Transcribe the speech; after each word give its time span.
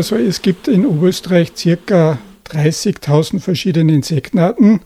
Also 0.00 0.16
es 0.16 0.40
gibt 0.40 0.66
in 0.66 0.86
Oberösterreich 0.86 1.52
circa 1.54 2.16
30.000 2.48 3.38
verschiedene 3.38 3.92
Insektenarten 3.92 4.80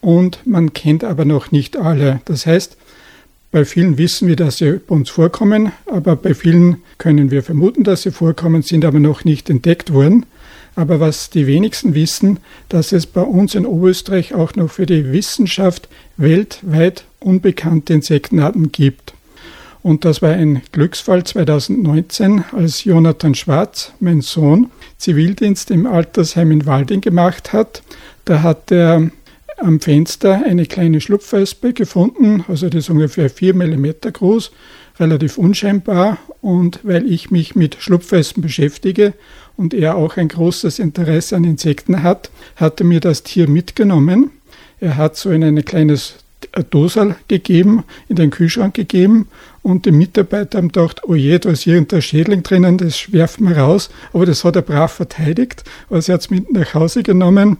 und 0.00 0.38
man 0.46 0.72
kennt 0.72 1.04
aber 1.04 1.26
noch 1.26 1.52
nicht 1.52 1.76
alle. 1.76 2.22
Das 2.24 2.46
heißt, 2.46 2.78
bei 3.52 3.66
vielen 3.66 3.98
wissen 3.98 4.26
wir, 4.26 4.36
dass 4.36 4.56
sie 4.56 4.78
bei 4.78 4.94
uns 4.94 5.10
vorkommen, 5.10 5.72
aber 5.84 6.16
bei 6.16 6.32
vielen 6.32 6.78
können 6.96 7.30
wir 7.30 7.42
vermuten, 7.42 7.84
dass 7.84 8.04
sie 8.04 8.10
vorkommen, 8.10 8.62
sind 8.62 8.86
aber 8.86 9.00
noch 9.00 9.22
nicht 9.26 9.50
entdeckt 9.50 9.92
worden. 9.92 10.24
Aber 10.76 10.98
was 10.98 11.28
die 11.28 11.46
wenigsten 11.46 11.94
wissen, 11.94 12.38
dass 12.70 12.92
es 12.92 13.04
bei 13.04 13.20
uns 13.20 13.54
in 13.54 13.66
Oberösterreich 13.66 14.32
auch 14.32 14.54
noch 14.54 14.70
für 14.70 14.86
die 14.86 15.12
Wissenschaft 15.12 15.90
weltweit 16.16 17.04
unbekannte 17.20 17.92
Insektenarten 17.92 18.72
gibt. 18.72 19.13
Und 19.84 20.06
das 20.06 20.22
war 20.22 20.30
ein 20.30 20.62
Glücksfall 20.72 21.24
2019, 21.24 22.42
als 22.52 22.84
Jonathan 22.84 23.34
Schwarz, 23.34 23.92
mein 24.00 24.22
Sohn, 24.22 24.70
Zivildienst 24.96 25.70
im 25.70 25.86
Altersheim 25.86 26.52
in 26.52 26.64
Walding 26.64 27.02
gemacht 27.02 27.52
hat. 27.52 27.82
Da 28.24 28.42
hat 28.42 28.72
er 28.72 29.10
am 29.58 29.80
Fenster 29.80 30.42
eine 30.42 30.64
kleine 30.64 31.02
Schlupfwespe 31.02 31.74
gefunden, 31.74 32.46
also 32.48 32.70
die 32.70 32.78
ist 32.78 32.88
ungefähr 32.88 33.28
4 33.28 33.54
mm 33.54 33.86
groß, 34.10 34.52
relativ 34.98 35.36
unscheinbar. 35.36 36.16
Und 36.40 36.80
weil 36.82 37.06
ich 37.06 37.30
mich 37.30 37.54
mit 37.54 37.76
Schlupfwespen 37.78 38.42
beschäftige 38.42 39.12
und 39.54 39.74
er 39.74 39.96
auch 39.96 40.16
ein 40.16 40.28
großes 40.28 40.78
Interesse 40.78 41.36
an 41.36 41.44
Insekten 41.44 42.02
hat, 42.02 42.30
hat 42.56 42.80
er 42.80 42.86
mir 42.86 43.00
das 43.00 43.22
Tier 43.22 43.50
mitgenommen. 43.50 44.30
Er 44.80 44.96
hat 44.96 45.16
so 45.16 45.30
in 45.30 45.44
ein 45.44 45.62
kleines 45.62 46.23
Dosal 46.70 47.16
gegeben, 47.28 47.84
in 48.08 48.16
den 48.16 48.30
Kühlschrank 48.30 48.74
gegeben 48.74 49.28
und 49.62 49.86
die 49.86 49.92
Mitarbeiter 49.92 50.58
haben 50.58 50.68
gedacht, 50.68 51.02
oh 51.04 51.14
je, 51.14 51.38
da 51.38 51.50
ist 51.50 51.66
irgendein 51.66 52.02
Schädling 52.02 52.42
drinnen, 52.42 52.78
das 52.78 53.12
werfen 53.12 53.48
wir 53.48 53.58
raus. 53.58 53.90
Aber 54.12 54.26
das 54.26 54.44
hat 54.44 54.56
er 54.56 54.62
brav 54.62 54.92
verteidigt. 54.92 55.64
Also 55.88 56.12
er 56.12 56.14
hat 56.14 56.20
es 56.20 56.30
mit 56.30 56.52
nach 56.52 56.74
Hause 56.74 57.02
genommen. 57.02 57.56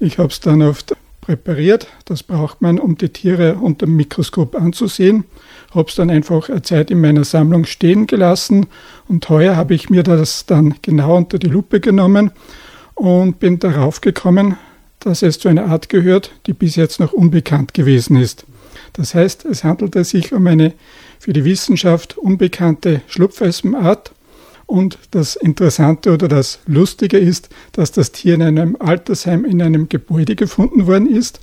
Ich 0.00 0.18
habe 0.18 0.28
es 0.28 0.40
dann 0.40 0.62
oft 0.62 0.96
präpariert. 1.20 1.86
Das 2.04 2.22
braucht 2.22 2.60
man, 2.60 2.78
um 2.78 2.98
die 2.98 3.08
Tiere 3.08 3.54
unter 3.54 3.86
dem 3.86 3.96
Mikroskop 3.96 4.56
anzusehen. 4.56 5.24
Habe 5.74 5.88
es 5.88 5.94
dann 5.94 6.10
einfach 6.10 6.48
eine 6.48 6.62
Zeit 6.62 6.90
in 6.90 7.00
meiner 7.00 7.24
Sammlung 7.24 7.64
stehen 7.64 8.06
gelassen 8.06 8.66
und 9.08 9.28
heuer 9.28 9.56
habe 9.56 9.74
ich 9.74 9.90
mir 9.90 10.02
das 10.02 10.46
dann 10.46 10.74
genau 10.82 11.16
unter 11.16 11.38
die 11.38 11.48
Lupe 11.48 11.80
genommen 11.80 12.30
und 12.94 13.40
bin 13.40 13.58
darauf 13.58 14.00
gekommen, 14.00 14.56
dass 15.04 15.22
es 15.22 15.38
zu 15.38 15.48
einer 15.48 15.66
Art 15.66 15.88
gehört, 15.88 16.32
die 16.46 16.54
bis 16.54 16.76
jetzt 16.76 16.98
noch 16.98 17.12
unbekannt 17.12 17.74
gewesen 17.74 18.16
ist. 18.16 18.46
Das 18.94 19.14
heißt, 19.14 19.44
es 19.44 19.62
handelte 19.62 20.02
sich 20.04 20.32
um 20.32 20.46
eine 20.46 20.72
für 21.18 21.32
die 21.32 21.44
Wissenschaft 21.44 22.16
unbekannte 22.16 23.02
Schlupfwespenart 23.06 24.12
und 24.66 24.98
das 25.10 25.36
Interessante 25.36 26.12
oder 26.12 26.28
das 26.28 26.60
Lustige 26.66 27.18
ist, 27.18 27.50
dass 27.72 27.92
das 27.92 28.12
Tier 28.12 28.34
in 28.34 28.42
einem 28.42 28.76
Altersheim 28.78 29.44
in 29.44 29.60
einem 29.60 29.88
Gebäude 29.88 30.36
gefunden 30.36 30.86
worden 30.86 31.08
ist. 31.08 31.40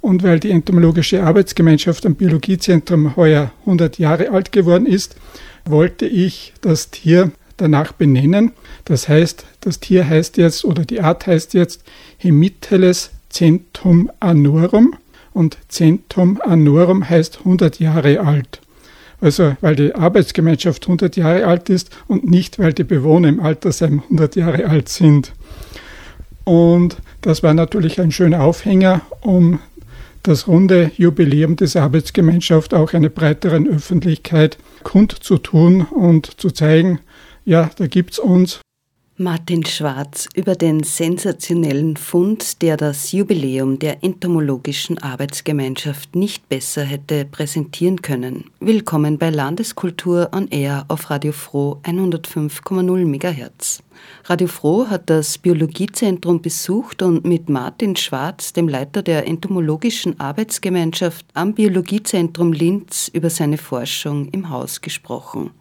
Und 0.00 0.22
weil 0.22 0.40
die 0.40 0.50
entomologische 0.50 1.22
Arbeitsgemeinschaft 1.22 2.06
am 2.06 2.16
Biologiezentrum 2.16 3.16
heuer 3.16 3.52
100 3.60 3.98
Jahre 3.98 4.30
alt 4.30 4.52
geworden 4.52 4.86
ist, 4.86 5.16
wollte 5.64 6.06
ich 6.06 6.54
das 6.60 6.90
Tier 6.90 7.30
danach 7.56 7.92
benennen. 7.92 8.52
Das 8.84 9.08
heißt, 9.08 9.44
das 9.60 9.80
Tier 9.80 10.08
heißt 10.08 10.36
jetzt 10.36 10.64
oder 10.64 10.84
die 10.84 11.00
Art 11.00 11.26
heißt 11.26 11.54
jetzt 11.54 11.82
Hemiteles 12.18 13.10
centum 13.28 14.10
anorum 14.20 14.94
und 15.32 15.58
centum 15.68 16.40
anorum 16.40 17.08
heißt 17.08 17.40
100 17.40 17.78
Jahre 17.78 18.20
alt. 18.20 18.60
Also 19.20 19.56
weil 19.60 19.76
die 19.76 19.94
Arbeitsgemeinschaft 19.94 20.84
100 20.84 21.16
Jahre 21.16 21.46
alt 21.46 21.68
ist 21.70 21.90
und 22.06 22.28
nicht, 22.28 22.58
weil 22.58 22.72
die 22.72 22.84
Bewohner 22.84 23.28
im 23.28 23.40
Altersheim 23.40 24.02
100 24.04 24.36
Jahre 24.36 24.66
alt 24.66 24.88
sind. 24.88 25.32
Und 26.44 26.98
das 27.22 27.42
war 27.42 27.54
natürlich 27.54 28.00
ein 28.00 28.12
schöner 28.12 28.42
Aufhänger, 28.42 29.00
um 29.20 29.58
das 30.22 30.48
runde 30.48 30.90
Jubiläum 30.96 31.56
dieser 31.56 31.82
Arbeitsgemeinschaft 31.82 32.74
auch 32.74 32.92
einer 32.92 33.08
breiteren 33.08 33.68
Öffentlichkeit 33.68 34.58
kundzutun 34.82 35.82
und 35.82 36.40
zu 36.40 36.50
zeigen, 36.50 37.00
ja, 37.44 37.70
da 37.76 37.86
gibt 37.86 38.12
es 38.12 38.18
uns 38.18 38.60
Martin 39.18 39.64
Schwarz 39.64 40.28
über 40.34 40.56
den 40.56 40.82
sensationellen 40.82 41.96
Fund, 41.96 42.60
der 42.60 42.76
das 42.76 43.12
Jubiläum 43.12 43.78
der 43.78 44.04
Entomologischen 44.04 44.98
Arbeitsgemeinschaft 44.98 46.14
nicht 46.14 46.46
besser 46.50 46.84
hätte 46.84 47.24
präsentieren 47.24 48.02
können. 48.02 48.50
Willkommen 48.60 49.16
bei 49.16 49.30
Landeskultur 49.30 50.28
on 50.34 50.48
Air 50.48 50.84
auf 50.88 51.08
Radio 51.08 51.32
Froh 51.32 51.80
105,0 51.84 53.06
MHz. 53.06 53.82
Radio 54.24 54.48
Froh 54.48 54.86
hat 54.90 55.08
das 55.08 55.38
Biologiezentrum 55.38 56.42
besucht 56.42 57.00
und 57.00 57.24
mit 57.24 57.48
Martin 57.48 57.96
Schwarz, 57.96 58.52
dem 58.52 58.68
Leiter 58.68 59.00
der 59.00 59.26
Entomologischen 59.26 60.20
Arbeitsgemeinschaft 60.20 61.24
am 61.32 61.54
Biologiezentrum 61.54 62.52
Linz, 62.52 63.08
über 63.14 63.30
seine 63.30 63.56
Forschung 63.56 64.28
im 64.28 64.50
Haus 64.50 64.82
gesprochen. 64.82 65.52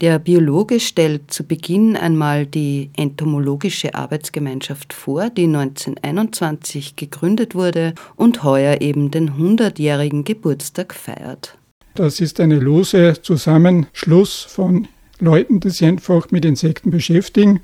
Der 0.00 0.18
Biologe 0.18 0.80
stellt 0.80 1.30
zu 1.30 1.44
Beginn 1.44 1.96
einmal 1.96 2.46
die 2.46 2.90
Entomologische 2.96 3.94
Arbeitsgemeinschaft 3.94 4.92
vor, 4.92 5.30
die 5.30 5.44
1921 5.44 6.96
gegründet 6.96 7.54
wurde 7.54 7.94
und 8.16 8.42
heuer 8.44 8.80
eben 8.80 9.10
den 9.10 9.32
100-jährigen 9.32 10.24
Geburtstag 10.24 10.94
feiert. 10.94 11.56
Das 11.94 12.20
ist 12.20 12.40
eine 12.40 12.58
lose 12.58 13.14
Zusammenschluss 13.22 14.40
von 14.40 14.88
Leuten, 15.20 15.60
die 15.60 15.70
sich 15.70 15.86
einfach 15.86 16.30
mit 16.30 16.44
Insekten 16.44 16.90
beschäftigen. 16.90 17.60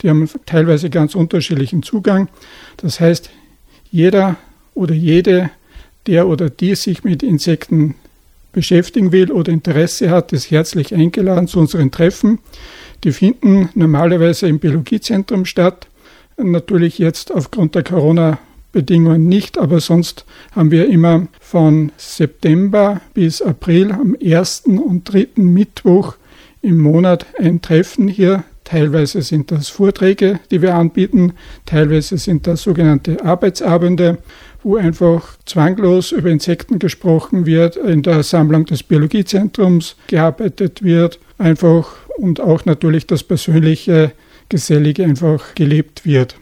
Die 0.00 0.08
haben 0.08 0.28
teilweise 0.46 0.90
ganz 0.90 1.14
unterschiedlichen 1.14 1.82
Zugang. 1.82 2.28
Das 2.76 3.00
heißt, 3.00 3.30
jeder 3.90 4.36
oder 4.74 4.94
jede, 4.94 5.50
der 6.06 6.28
oder 6.28 6.50
die 6.50 6.74
sich 6.74 7.04
mit 7.04 7.22
Insekten 7.22 7.96
beschäftigen 8.54 9.12
will 9.12 9.30
oder 9.30 9.52
Interesse 9.52 10.08
hat, 10.08 10.32
ist 10.32 10.50
herzlich 10.50 10.94
eingeladen 10.94 11.46
zu 11.46 11.58
unseren 11.58 11.90
Treffen. 11.90 12.38
Die 13.04 13.12
finden 13.12 13.68
normalerweise 13.74 14.48
im 14.48 14.58
Biologiezentrum 14.58 15.44
statt. 15.44 15.88
Natürlich 16.38 16.98
jetzt 16.98 17.32
aufgrund 17.32 17.74
der 17.74 17.82
Corona-Bedingungen 17.82 19.26
nicht, 19.26 19.58
aber 19.58 19.80
sonst 19.80 20.24
haben 20.52 20.70
wir 20.70 20.88
immer 20.88 21.28
von 21.40 21.92
September 21.98 23.02
bis 23.12 23.42
April 23.42 23.92
am 23.92 24.14
ersten 24.14 24.78
und 24.78 25.12
dritten 25.12 25.52
Mittwoch 25.52 26.16
im 26.62 26.78
Monat 26.78 27.26
ein 27.38 27.60
Treffen 27.60 28.08
hier. 28.08 28.44
Teilweise 28.64 29.20
sind 29.20 29.50
das 29.50 29.68
Vorträge, 29.68 30.40
die 30.50 30.62
wir 30.62 30.74
anbieten, 30.74 31.34
teilweise 31.66 32.16
sind 32.16 32.46
das 32.46 32.62
sogenannte 32.62 33.22
Arbeitsabende, 33.22 34.18
wo 34.64 34.76
einfach 34.76 35.36
zwanglos 35.44 36.10
über 36.12 36.30
Insekten 36.30 36.78
gesprochen 36.78 37.46
wird, 37.46 37.76
in 37.76 38.02
der 38.02 38.22
Sammlung 38.22 38.64
des 38.64 38.82
Biologiezentrums 38.82 39.96
gearbeitet 40.06 40.82
wird, 40.82 41.20
einfach 41.38 41.92
und 42.16 42.40
auch 42.40 42.64
natürlich 42.64 43.06
das 43.06 43.22
persönliche, 43.22 44.12
gesellige 44.48 45.04
einfach 45.04 45.54
gelebt 45.54 46.04
wird. 46.04 46.36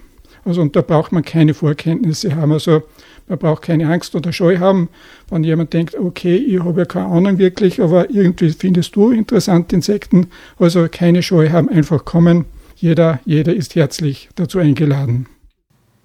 Also 0.44 0.60
und 0.60 0.76
da 0.76 0.82
braucht 0.82 1.12
man 1.12 1.24
keine 1.24 1.54
Vorkenntnisse 1.54 2.34
haben. 2.34 2.52
Also 2.52 2.82
man 3.28 3.38
braucht 3.38 3.62
keine 3.62 3.88
Angst 3.88 4.14
oder 4.14 4.32
Scheu 4.32 4.58
haben, 4.58 4.88
wenn 5.30 5.44
jemand 5.44 5.72
denkt, 5.72 5.94
okay, 5.94 6.36
ich 6.36 6.60
habe 6.60 6.80
ja 6.80 6.84
keine 6.84 7.06
Ahnung 7.06 7.38
wirklich, 7.38 7.80
aber 7.80 8.10
irgendwie 8.10 8.50
findest 8.50 8.96
du 8.96 9.10
interessant 9.10 9.72
Insekten. 9.72 10.28
Also 10.58 10.86
keine 10.90 11.22
Scheu 11.22 11.50
haben, 11.50 11.68
einfach 11.68 12.04
kommen. 12.04 12.44
Jeder, 12.76 13.20
jeder 13.24 13.54
ist 13.54 13.76
herzlich 13.76 14.28
dazu 14.34 14.58
eingeladen. 14.58 15.26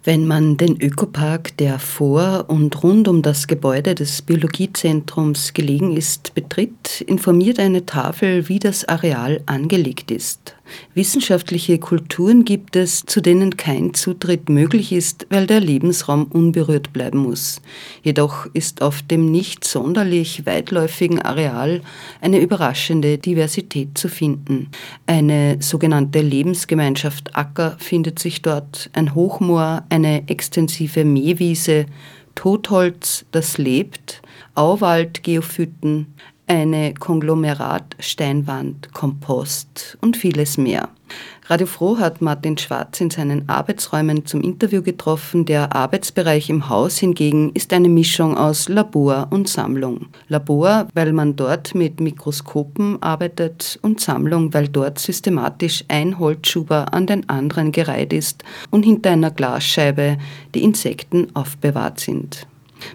Wenn 0.07 0.25
man 0.25 0.55
den 0.55 0.79
Ökopark, 0.79 1.57
der 1.57 1.79
vor 1.79 2.45
und 2.47 2.81
rund 2.81 3.09
um 3.09 3.21
das 3.21 3.45
Gebäude 3.45 3.93
des 3.93 4.21
Biologiezentrums 4.21 5.53
gelegen 5.53 5.97
ist, 5.97 6.33
betritt, 6.33 7.01
informiert 7.01 7.59
eine 7.59 7.85
Tafel, 7.85 8.47
wie 8.47 8.59
das 8.59 8.85
Areal 8.85 9.41
angelegt 9.47 10.09
ist. 10.09 10.55
Wissenschaftliche 10.93 11.79
Kulturen 11.79 12.45
gibt 12.45 12.75
es, 12.75 13.05
zu 13.05 13.21
denen 13.21 13.57
kein 13.57 13.93
Zutritt 13.93 14.49
möglich 14.49 14.91
ist, 14.91 15.27
weil 15.29 15.47
der 15.47 15.59
Lebensraum 15.59 16.25
unberührt 16.25 16.93
bleiben 16.93 17.19
muss. 17.19 17.61
Jedoch 18.03 18.47
ist 18.53 18.81
auf 18.81 19.01
dem 19.01 19.31
nicht 19.31 19.63
sonderlich 19.63 20.45
weitläufigen 20.45 21.21
Areal 21.21 21.81
eine 22.21 22.39
überraschende 22.39 23.17
Diversität 23.17 23.97
zu 23.97 24.09
finden. 24.09 24.69
Eine 25.05 25.57
sogenannte 25.59 26.21
Lebensgemeinschaft 26.21 27.35
Acker 27.35 27.75
findet 27.79 28.19
sich 28.19 28.41
dort, 28.41 28.89
ein 28.93 29.15
Hochmoor, 29.15 29.83
eine 29.89 30.27
extensive 30.27 31.05
Mähwiese, 31.05 31.85
Totholz, 32.35 33.25
das 33.31 33.57
lebt, 33.57 34.21
Auwald, 34.53 35.23
Geophyten, 35.23 36.13
eine 36.47 36.93
Konglomeratsteinwand, 36.93 38.93
Kompost 38.93 39.97
und 40.01 40.17
vieles 40.17 40.57
mehr. 40.57 40.89
Radio 41.49 41.67
Froh 41.67 41.97
hat 41.97 42.21
Martin 42.21 42.57
Schwarz 42.57 42.99
in 42.99 43.09
seinen 43.09 43.47
Arbeitsräumen 43.47 44.25
zum 44.25 44.41
Interview 44.41 44.81
getroffen. 44.81 45.45
Der 45.45 45.73
Arbeitsbereich 45.73 46.49
im 46.49 46.67
Haus 46.67 46.97
hingegen 46.97 47.51
ist 47.53 47.71
eine 47.71 47.87
Mischung 47.87 48.35
aus 48.35 48.67
Labor 48.67 49.27
und 49.29 49.47
Sammlung. 49.47 50.07
Labor, 50.27 50.87
weil 50.93 51.13
man 51.13 51.37
dort 51.37 51.73
mit 51.73 52.01
Mikroskopen 52.01 53.01
arbeitet 53.01 53.79
und 53.81 54.01
Sammlung, 54.01 54.53
weil 54.53 54.67
dort 54.67 54.99
systematisch 54.99 55.85
ein 55.87 56.19
Holzschuber 56.19 56.93
an 56.93 57.07
den 57.07 57.29
anderen 57.29 57.71
gereiht 57.71 58.11
ist 58.11 58.43
und 58.69 58.83
hinter 58.83 59.11
einer 59.11 59.31
Glasscheibe 59.31 60.17
die 60.53 60.63
Insekten 60.63 61.33
aufbewahrt 61.33 62.01
sind. 62.01 62.45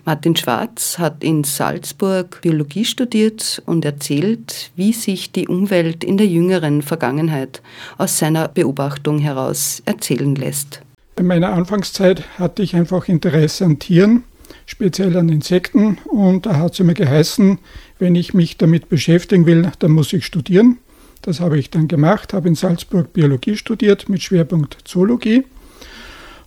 Martin 0.05 0.37
Schwarz 0.37 0.99
hat 0.99 1.23
in 1.23 1.44
Salzburg 1.44 2.40
Biologie 2.43 2.84
studiert 2.84 3.62
und 3.67 3.84
erzählt, 3.84 4.70
wie 4.76 4.93
sich 4.93 5.32
die 5.32 5.49
Umwelt 5.49 6.05
in 6.05 6.17
der 6.17 6.26
jüngeren 6.26 6.82
Vergangenheit 6.82 7.62
aus 7.99 8.19
seiner 8.19 8.49
Beobachtung 8.49 9.19
heraus 9.19 9.82
erzählen 9.84 10.34
lässt. 10.34 10.82
In 11.17 11.26
meiner 11.26 11.52
Anfangszeit 11.52 12.25
hatte 12.38 12.62
ich 12.62 12.75
einfach 12.75 13.08
Interesse 13.08 13.64
an 13.64 13.79
Tieren, 13.79 14.25
speziell 14.67 15.17
an 15.17 15.29
Insekten, 15.29 15.99
und 16.05 16.46
da 16.46 16.56
hat 16.56 16.73
es 16.73 16.81
mir 16.81 16.94
geheißen, 16.94 17.58
wenn 17.99 18.14
ich 18.14 18.34
mich 18.34 18.56
damit 18.56 18.88
beschäftigen 18.88 19.46
will, 19.46 19.70
dann 19.79 19.93
muss 19.93 20.12
ich 20.12 20.25
studieren. 20.25 20.79
Das 21.20 21.38
habe 21.38 21.58
ich 21.58 21.70
dann 21.70 21.87
gemacht, 21.87 22.32
habe 22.32 22.49
in 22.49 22.56
Salzburg 22.56 23.12
Biologie 23.12 23.56
studiert 23.56 24.08
mit 24.08 24.23
Schwerpunkt 24.23 24.79
Zoologie 24.84 25.44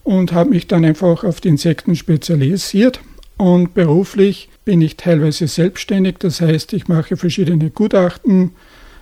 und 0.04 0.34
habe 0.34 0.50
mich 0.50 0.68
dann 0.68 0.84
einfach 0.84 1.24
auf 1.24 1.40
die 1.40 1.48
Insekten 1.48 1.96
spezialisiert 1.96 3.00
und 3.38 3.74
beruflich 3.74 4.50
bin 4.64 4.82
ich 4.82 4.98
teilweise 4.98 5.48
selbstständig, 5.48 6.16
das 6.20 6.42
heißt, 6.42 6.74
ich 6.74 6.88
mache 6.88 7.18
verschiedene 7.18 7.70
Gutachten, 7.70 8.52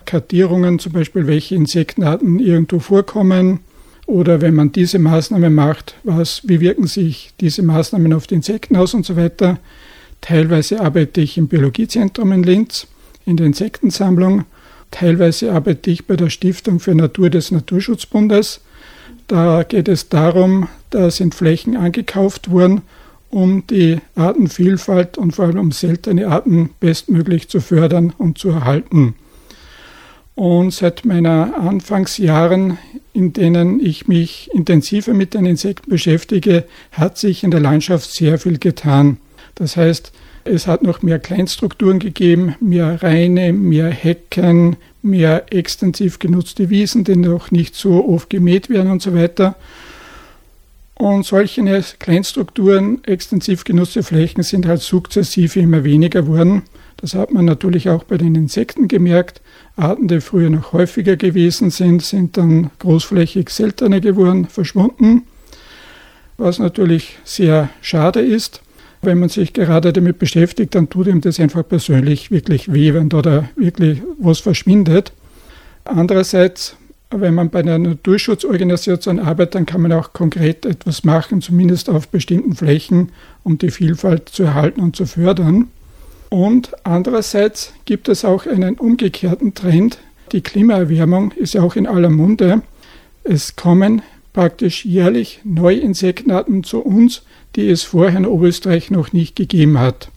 Kartierungen, 0.05 0.79
zum 0.79 0.91
Beispiel 0.91 1.27
welche 1.27 1.55
Insektenarten 1.55 2.39
irgendwo 2.39 2.79
vorkommen 2.79 3.59
oder 4.05 4.41
wenn 4.41 4.53
man 4.53 4.71
diese 4.71 4.99
Maßnahme 4.99 5.49
macht, 5.49 5.95
was, 6.03 6.41
wie 6.47 6.59
wirken 6.59 6.87
sich 6.87 7.33
diese 7.39 7.63
Maßnahmen 7.63 8.11
auf 8.11 8.27
die 8.27 8.35
Insekten 8.35 8.75
aus 8.75 8.93
und 8.93 9.05
so 9.05 9.15
weiter. 9.15 9.59
Teilweise 10.19 10.81
arbeite 10.81 11.21
ich 11.21 11.37
im 11.37 11.47
Biologiezentrum 11.47 12.31
in 12.33 12.43
Linz 12.43 12.87
in 13.25 13.37
der 13.37 13.45
Insektensammlung. 13.45 14.45
Teilweise 14.91 15.53
arbeite 15.53 15.89
ich 15.89 16.05
bei 16.05 16.17
der 16.17 16.29
Stiftung 16.29 16.79
für 16.79 16.95
Natur 16.95 17.29
des 17.29 17.51
Naturschutzbundes. 17.51 18.61
Da 19.27 19.63
geht 19.63 19.87
es 19.87 20.09
darum, 20.09 20.67
da 20.89 21.09
sind 21.09 21.33
Flächen 21.33 21.77
angekauft 21.77 22.51
worden 22.51 22.81
um 23.33 23.65
die 23.65 23.97
Artenvielfalt 24.15 25.17
und 25.17 25.31
vor 25.31 25.45
allem 25.45 25.59
um 25.59 25.71
seltene 25.71 26.27
Arten 26.27 26.69
bestmöglich 26.79 27.49
zu 27.49 27.61
fördern 27.61 28.13
und 28.17 28.37
zu 28.37 28.49
erhalten. 28.49 29.15
Und 30.35 30.71
seit 30.71 31.03
meiner 31.03 31.57
Anfangsjahren, 31.59 32.77
in 33.11 33.33
denen 33.33 33.79
ich 33.79 34.07
mich 34.07 34.49
intensiver 34.53 35.13
mit 35.13 35.33
den 35.33 35.45
Insekten 35.45 35.89
beschäftige, 35.89 36.65
hat 36.91 37.17
sich 37.17 37.43
in 37.43 37.51
der 37.51 37.59
Landschaft 37.59 38.11
sehr 38.11 38.37
viel 38.37 38.59
getan. 38.59 39.17
Das 39.55 39.77
heißt, 39.77 40.11
es 40.45 40.67
hat 40.67 40.83
noch 40.83 41.01
mehr 41.01 41.19
Kleinstrukturen 41.19 41.99
gegeben, 41.99 42.55
mehr 42.59 43.01
Reine, 43.01 43.51
mehr 43.51 43.89
Hecken, 43.89 44.75
mehr 45.01 45.45
extensiv 45.51 46.19
genutzte 46.19 46.69
Wiesen, 46.69 47.03
die 47.03 47.15
noch 47.15 47.49
nicht 47.49 47.75
so 47.75 48.07
oft 48.07 48.29
gemäht 48.29 48.69
werden 48.69 48.91
und 48.91 49.01
so 49.01 49.15
weiter. 49.15 49.55
Und 51.03 51.25
solche 51.25 51.61
Kleinstrukturen, 51.99 53.03
extensiv 53.03 53.65
genutzte 53.65 54.03
Flächen 54.03 54.41
sind 54.41 54.65
halt 54.65 54.79
sukzessive 54.79 55.59
immer 55.59 55.83
weniger 55.83 56.21
geworden. 56.21 56.61
Das 56.95 57.13
hat 57.13 57.33
man 57.33 57.43
natürlich 57.43 57.89
auch 57.89 58.05
bei 58.05 58.15
den 58.15 58.35
Insekten 58.35 58.87
gemerkt. 58.87 59.41
Arten, 59.75 60.07
die 60.07 60.21
früher 60.21 60.49
noch 60.49 60.71
häufiger 60.71 61.17
gewesen 61.17 61.71
sind, 61.71 62.03
sind 62.03 62.37
dann 62.37 62.71
großflächig 62.79 63.49
seltener 63.49 63.99
geworden, 63.99 64.45
verschwunden. 64.45 65.23
Was 66.37 66.59
natürlich 66.59 67.17
sehr 67.25 67.67
schade 67.81 68.21
ist. 68.21 68.61
Wenn 69.01 69.19
man 69.19 69.27
sich 69.27 69.51
gerade 69.51 69.91
damit 69.91 70.19
beschäftigt, 70.19 70.73
dann 70.73 70.89
tut 70.89 71.07
ihm 71.07 71.19
das 71.19 71.37
einfach 71.37 71.67
persönlich 71.67 72.31
wirklich 72.31 72.71
weh, 72.71 72.93
wenn 72.93 73.09
da 73.09 73.49
wirklich 73.57 74.01
was 74.19 74.39
verschwindet. 74.39 75.11
Andererseits 75.83 76.77
wenn 77.21 77.33
man 77.33 77.49
bei 77.49 77.59
einer 77.59 77.77
Naturschutzorganisation 77.77 79.19
arbeitet, 79.19 79.55
dann 79.55 79.65
kann 79.65 79.81
man 79.81 79.93
auch 79.93 80.13
konkret 80.13 80.65
etwas 80.65 81.03
machen, 81.03 81.41
zumindest 81.41 81.89
auf 81.89 82.07
bestimmten 82.07 82.55
Flächen, 82.55 83.11
um 83.43 83.57
die 83.57 83.71
Vielfalt 83.71 84.29
zu 84.29 84.43
erhalten 84.43 84.81
und 84.81 84.95
zu 84.95 85.05
fördern. 85.05 85.67
Und 86.29 86.73
andererseits 86.83 87.73
gibt 87.85 88.09
es 88.09 88.25
auch 88.25 88.47
einen 88.47 88.75
umgekehrten 88.75 89.53
Trend. 89.53 89.99
Die 90.31 90.41
Klimaerwärmung 90.41 91.31
ist 91.33 91.53
ja 91.53 91.61
auch 91.61 91.75
in 91.75 91.85
aller 91.85 92.09
Munde. 92.09 92.61
Es 93.23 93.55
kommen 93.55 94.01
praktisch 94.33 94.83
jährlich 94.83 95.41
neue 95.43 95.77
Insektenarten 95.77 96.63
zu 96.63 96.79
uns, 96.79 97.21
die 97.55 97.69
es 97.69 97.83
vorher 97.83 98.17
in 98.17 98.25
Oberösterreich 98.25 98.89
noch 98.89 99.13
nicht 99.13 99.35
gegeben 99.35 99.77
hat. 99.77 100.09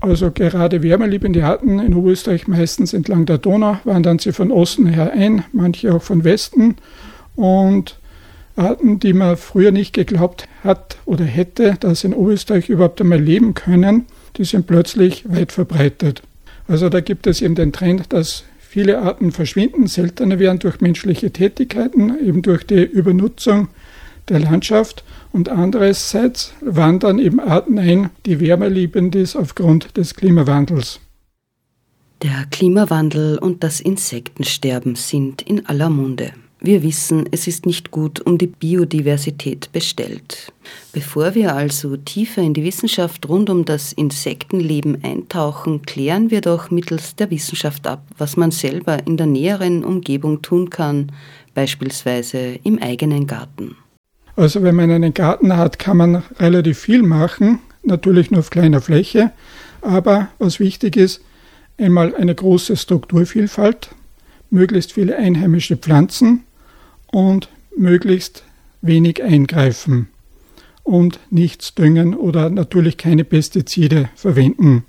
Also 0.00 0.30
gerade 0.30 0.82
wärmeliebende 0.82 1.44
Arten 1.44 1.80
in 1.80 1.94
Oberösterreich 1.94 2.46
meistens 2.46 2.92
entlang 2.92 3.26
der 3.26 3.38
Donau 3.38 3.78
wandern 3.84 4.18
sie 4.18 4.32
von 4.32 4.52
Osten 4.52 4.86
her 4.86 5.12
ein, 5.12 5.44
manche 5.52 5.92
auch 5.92 6.02
von 6.02 6.22
Westen. 6.22 6.76
Und 7.34 7.98
Arten, 8.54 9.00
die 9.00 9.12
man 9.12 9.36
früher 9.36 9.72
nicht 9.72 9.92
geglaubt 9.92 10.48
hat 10.62 10.98
oder 11.04 11.24
hätte, 11.24 11.76
dass 11.80 12.04
in 12.04 12.14
Oberösterreich 12.14 12.68
überhaupt 12.68 13.00
einmal 13.00 13.20
leben 13.20 13.54
können, 13.54 14.06
die 14.36 14.44
sind 14.44 14.66
plötzlich 14.66 15.24
weit 15.28 15.52
verbreitet. 15.52 16.22
Also 16.68 16.88
da 16.88 17.00
gibt 17.00 17.26
es 17.26 17.40
eben 17.40 17.54
den 17.54 17.72
Trend, 17.72 18.12
dass 18.12 18.44
viele 18.58 18.98
Arten 18.98 19.32
verschwinden, 19.32 19.86
seltener 19.86 20.38
werden 20.38 20.58
durch 20.58 20.80
menschliche 20.80 21.32
Tätigkeiten, 21.32 22.14
eben 22.24 22.42
durch 22.42 22.66
die 22.66 22.84
Übernutzung 22.84 23.68
der 24.28 24.40
Landschaft 24.40 25.02
und 25.32 25.48
andererseits 25.48 26.52
wandern 26.60 27.18
eben 27.18 27.40
Arten 27.40 27.78
ein, 27.78 28.10
die 28.26 28.40
wärmeliebend 28.40 29.14
ist 29.14 29.36
aufgrund 29.36 29.96
des 29.96 30.14
Klimawandels. 30.14 31.00
Der 32.22 32.46
Klimawandel 32.50 33.38
und 33.38 33.62
das 33.62 33.80
Insektensterben 33.80 34.96
sind 34.96 35.42
in 35.42 35.66
aller 35.66 35.88
Munde. 35.88 36.32
Wir 36.60 36.82
wissen, 36.82 37.28
es 37.30 37.46
ist 37.46 37.66
nicht 37.66 37.92
gut 37.92 38.20
um 38.20 38.36
die 38.36 38.48
Biodiversität 38.48 39.70
bestellt. 39.70 40.52
Bevor 40.92 41.36
wir 41.36 41.54
also 41.54 41.96
tiefer 41.96 42.42
in 42.42 42.52
die 42.52 42.64
Wissenschaft 42.64 43.28
rund 43.28 43.48
um 43.48 43.64
das 43.64 43.92
Insektenleben 43.92 45.04
eintauchen, 45.04 45.82
klären 45.82 46.32
wir 46.32 46.40
doch 46.40 46.72
mittels 46.72 47.14
der 47.14 47.30
Wissenschaft 47.30 47.86
ab, 47.86 48.02
was 48.18 48.36
man 48.36 48.50
selber 48.50 49.06
in 49.06 49.16
der 49.16 49.26
näheren 49.26 49.84
Umgebung 49.84 50.42
tun 50.42 50.68
kann, 50.68 51.12
beispielsweise 51.54 52.58
im 52.64 52.80
eigenen 52.82 53.28
Garten. 53.28 53.76
Also 54.38 54.62
wenn 54.62 54.76
man 54.76 54.92
einen 54.92 55.14
Garten 55.14 55.56
hat, 55.56 55.80
kann 55.80 55.96
man 55.96 56.22
relativ 56.38 56.78
viel 56.78 57.02
machen, 57.02 57.58
natürlich 57.82 58.30
nur 58.30 58.38
auf 58.38 58.50
kleiner 58.50 58.80
Fläche. 58.80 59.32
Aber 59.80 60.28
was 60.38 60.60
wichtig 60.60 60.96
ist, 60.96 61.22
einmal 61.76 62.14
eine 62.14 62.36
große 62.36 62.76
Strukturvielfalt, 62.76 63.88
möglichst 64.50 64.92
viele 64.92 65.16
einheimische 65.16 65.76
Pflanzen 65.76 66.44
und 67.08 67.48
möglichst 67.76 68.44
wenig 68.80 69.24
eingreifen 69.24 70.06
und 70.84 71.18
nichts 71.30 71.74
düngen 71.74 72.14
oder 72.14 72.48
natürlich 72.48 72.96
keine 72.96 73.24
Pestizide 73.24 74.08
verwenden. 74.14 74.84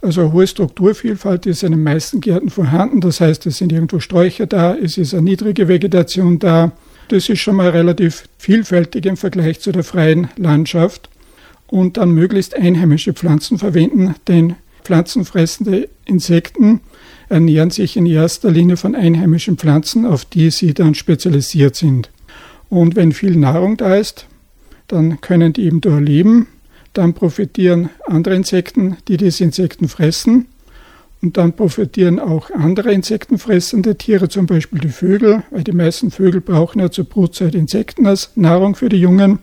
Also 0.00 0.32
hohe 0.32 0.46
Strukturvielfalt 0.46 1.44
ist 1.44 1.62
in 1.62 1.72
den 1.72 1.82
meisten 1.82 2.22
Gärten 2.22 2.48
vorhanden. 2.48 3.02
Das 3.02 3.20
heißt, 3.20 3.44
es 3.44 3.58
sind 3.58 3.70
irgendwo 3.70 4.00
Sträucher 4.00 4.46
da, 4.46 4.74
es 4.74 4.96
ist 4.96 5.12
eine 5.12 5.24
niedrige 5.24 5.68
Vegetation 5.68 6.38
da, 6.38 6.72
das 7.08 7.28
ist 7.28 7.40
schon 7.40 7.56
mal 7.56 7.70
relativ 7.70 8.28
vielfältig 8.38 9.06
im 9.06 9.16
Vergleich 9.16 9.60
zu 9.60 9.72
der 9.72 9.84
freien 9.84 10.28
Landschaft. 10.36 11.08
Und 11.66 11.98
dann 11.98 12.12
möglichst 12.12 12.54
einheimische 12.54 13.12
Pflanzen 13.12 13.58
verwenden, 13.58 14.14
denn 14.26 14.56
pflanzenfressende 14.84 15.88
Insekten 16.06 16.80
ernähren 17.28 17.70
sich 17.70 17.96
in 17.96 18.06
erster 18.06 18.50
Linie 18.50 18.78
von 18.78 18.94
einheimischen 18.94 19.58
Pflanzen, 19.58 20.06
auf 20.06 20.24
die 20.24 20.50
sie 20.50 20.72
dann 20.72 20.94
spezialisiert 20.94 21.76
sind. 21.76 22.10
Und 22.70 22.96
wenn 22.96 23.12
viel 23.12 23.36
Nahrung 23.36 23.76
da 23.76 23.96
ist, 23.96 24.26
dann 24.86 25.20
können 25.20 25.52
die 25.52 25.64
eben 25.64 25.82
da 25.82 25.98
leben. 25.98 26.46
Dann 26.94 27.12
profitieren 27.12 27.90
andere 28.06 28.34
Insekten, 28.34 28.96
die 29.08 29.18
diese 29.18 29.44
Insekten 29.44 29.88
fressen. 29.88 30.46
Und 31.20 31.36
dann 31.36 31.54
profitieren 31.54 32.20
auch 32.20 32.50
andere 32.50 32.92
insektenfressende 32.92 33.96
Tiere, 33.96 34.28
zum 34.28 34.46
Beispiel 34.46 34.78
die 34.78 34.88
Vögel, 34.88 35.42
weil 35.50 35.64
die 35.64 35.72
meisten 35.72 36.10
Vögel 36.10 36.40
brauchen 36.40 36.80
ja 36.80 36.90
zur 36.90 37.04
Brutzeit 37.04 37.54
Insekten 37.54 38.06
als 38.06 38.30
Nahrung 38.36 38.76
für 38.76 38.88
die 38.88 39.00
Jungen. 39.00 39.40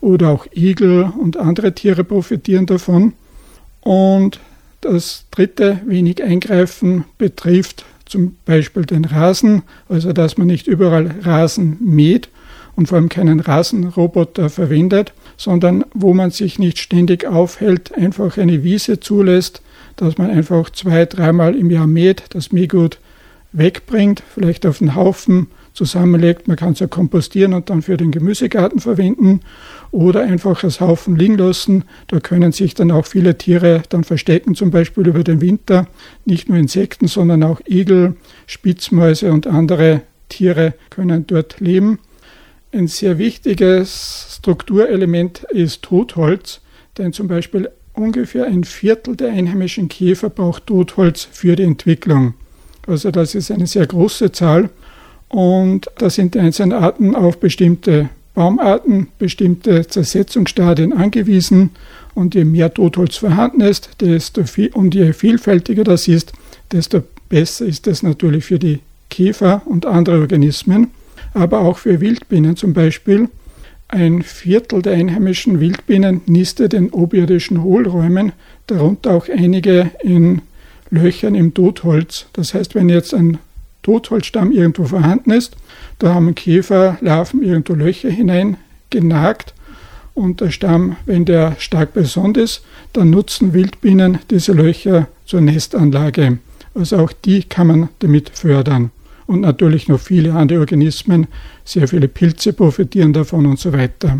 Oder 0.00 0.30
auch 0.30 0.46
Igel 0.54 1.12
und 1.18 1.36
andere 1.36 1.74
Tiere 1.74 2.04
profitieren 2.04 2.66
davon. 2.66 3.12
Und 3.80 4.40
das 4.80 5.26
dritte, 5.30 5.80
wenig 5.86 6.22
eingreifen, 6.22 7.04
betrifft 7.18 7.84
zum 8.06 8.36
Beispiel 8.44 8.84
den 8.84 9.04
Rasen, 9.04 9.62
also 9.88 10.12
dass 10.12 10.36
man 10.36 10.46
nicht 10.46 10.66
überall 10.66 11.14
Rasen 11.22 11.78
mäht 11.80 12.28
und 12.76 12.88
vor 12.88 12.96
allem 12.96 13.08
keinen 13.08 13.40
Rasenroboter 13.40 14.50
verwendet, 14.50 15.12
sondern 15.36 15.84
wo 15.94 16.14
man 16.14 16.30
sich 16.30 16.58
nicht 16.58 16.78
ständig 16.78 17.24
aufhält, 17.26 17.94
einfach 17.94 18.36
eine 18.36 18.62
Wiese 18.62 19.00
zulässt, 19.00 19.62
dass 19.96 20.18
man 20.18 20.30
einfach 20.30 20.70
zwei, 20.70 21.04
dreimal 21.06 21.54
im 21.54 21.70
Jahr 21.70 21.86
mäht, 21.86 22.24
das 22.30 22.52
Mähgut 22.52 22.98
wegbringt, 23.52 24.22
vielleicht 24.34 24.66
auf 24.66 24.78
den 24.78 24.94
Haufen 24.94 25.48
zusammenlegt. 25.74 26.48
Man 26.48 26.56
kann 26.56 26.72
es 26.72 26.80
ja 26.80 26.86
kompostieren 26.86 27.54
und 27.54 27.70
dann 27.70 27.82
für 27.82 27.96
den 27.96 28.10
Gemüsegarten 28.10 28.80
verwenden 28.80 29.40
oder 29.90 30.22
einfach 30.22 30.62
als 30.64 30.80
Haufen 30.80 31.16
liegen 31.16 31.38
lassen. 31.38 31.84
Da 32.08 32.20
können 32.20 32.52
sich 32.52 32.74
dann 32.74 32.90
auch 32.90 33.06
viele 33.06 33.36
Tiere 33.38 33.82
dann 33.88 34.04
verstecken, 34.04 34.54
zum 34.54 34.70
Beispiel 34.70 35.06
über 35.06 35.24
den 35.24 35.40
Winter. 35.40 35.86
Nicht 36.24 36.48
nur 36.48 36.58
Insekten, 36.58 37.06
sondern 37.06 37.42
auch 37.42 37.60
Igel, 37.66 38.16
Spitzmäuse 38.46 39.32
und 39.32 39.46
andere 39.46 40.02
Tiere 40.28 40.74
können 40.90 41.26
dort 41.26 41.60
leben. 41.60 41.98
Ein 42.72 42.88
sehr 42.88 43.18
wichtiges 43.18 44.38
Strukturelement 44.38 45.44
ist 45.50 45.82
Totholz, 45.82 46.60
denn 46.98 47.12
zum 47.12 47.28
Beispiel 47.28 47.70
ungefähr 47.94 48.46
ein 48.46 48.64
Viertel 48.64 49.16
der 49.16 49.32
einheimischen 49.32 49.88
Käfer 49.88 50.30
braucht 50.30 50.66
Totholz 50.66 51.26
für 51.30 51.56
die 51.56 51.62
Entwicklung. 51.62 52.34
Also 52.86 53.10
das 53.10 53.34
ist 53.34 53.50
eine 53.50 53.66
sehr 53.66 53.86
große 53.86 54.32
Zahl 54.32 54.68
und 55.28 55.88
da 55.98 56.10
sind 56.10 56.34
die 56.34 56.40
einzelnen 56.40 56.72
Arten 56.72 57.14
auf 57.14 57.38
bestimmte 57.38 58.10
Baumarten, 58.34 59.08
bestimmte 59.18 59.86
Zersetzungsstadien 59.86 60.92
angewiesen 60.92 61.70
und 62.14 62.34
je 62.34 62.44
mehr 62.44 62.72
Totholz 62.74 63.16
vorhanden 63.16 63.60
ist, 63.60 63.90
desto 64.00 64.44
viel, 64.44 64.72
und 64.72 64.94
je 64.94 65.12
vielfältiger 65.12 65.84
das 65.84 66.08
ist, 66.08 66.32
desto 66.72 67.02
besser 67.28 67.66
ist 67.66 67.86
es 67.86 68.02
natürlich 68.02 68.44
für 68.44 68.58
die 68.58 68.80
Käfer 69.08 69.62
und 69.66 69.86
andere 69.86 70.20
Organismen, 70.20 70.90
aber 71.32 71.60
auch 71.60 71.78
für 71.78 72.00
Wildbienen 72.00 72.56
zum 72.56 72.74
Beispiel. 72.74 73.28
Ein 73.88 74.22
Viertel 74.22 74.82
der 74.82 74.94
einheimischen 74.94 75.60
Wildbienen 75.60 76.22
nistet 76.26 76.74
in 76.74 76.90
oberirdischen 76.90 77.62
Hohlräumen, 77.62 78.32
darunter 78.66 79.12
auch 79.12 79.28
einige 79.28 79.90
in 80.02 80.42
Löchern 80.90 81.34
im 81.34 81.54
Totholz. 81.54 82.26
Das 82.32 82.54
heißt, 82.54 82.74
wenn 82.74 82.88
jetzt 82.88 83.14
ein 83.14 83.38
Totholzstamm 83.82 84.50
irgendwo 84.50 84.84
vorhanden 84.84 85.30
ist, 85.30 85.56
da 85.98 86.14
haben 86.14 86.34
Käferlarven 86.34 87.42
irgendwo 87.42 87.74
Löcher 87.74 88.10
hineingenagt 88.10 89.54
und 90.14 90.40
der 90.40 90.50
Stamm, 90.50 90.96
wenn 91.04 91.24
der 91.24 91.56
stark 91.58 91.92
besonders 91.92 92.42
ist, 92.44 92.64
dann 92.92 93.10
nutzen 93.10 93.52
Wildbienen 93.52 94.18
diese 94.30 94.52
Löcher 94.52 95.08
zur 95.26 95.40
Nestanlage. 95.40 96.38
Also 96.74 96.98
auch 96.98 97.12
die 97.12 97.42
kann 97.42 97.66
man 97.66 97.88
damit 97.98 98.30
fördern. 98.30 98.90
Und 99.26 99.40
natürlich 99.40 99.88
noch 99.88 100.00
viele 100.00 100.34
andere 100.34 100.60
Organismen, 100.60 101.26
sehr 101.64 101.88
viele 101.88 102.08
Pilze 102.08 102.52
profitieren 102.52 103.12
davon 103.12 103.46
und 103.46 103.58
so 103.58 103.72
weiter. 103.72 104.18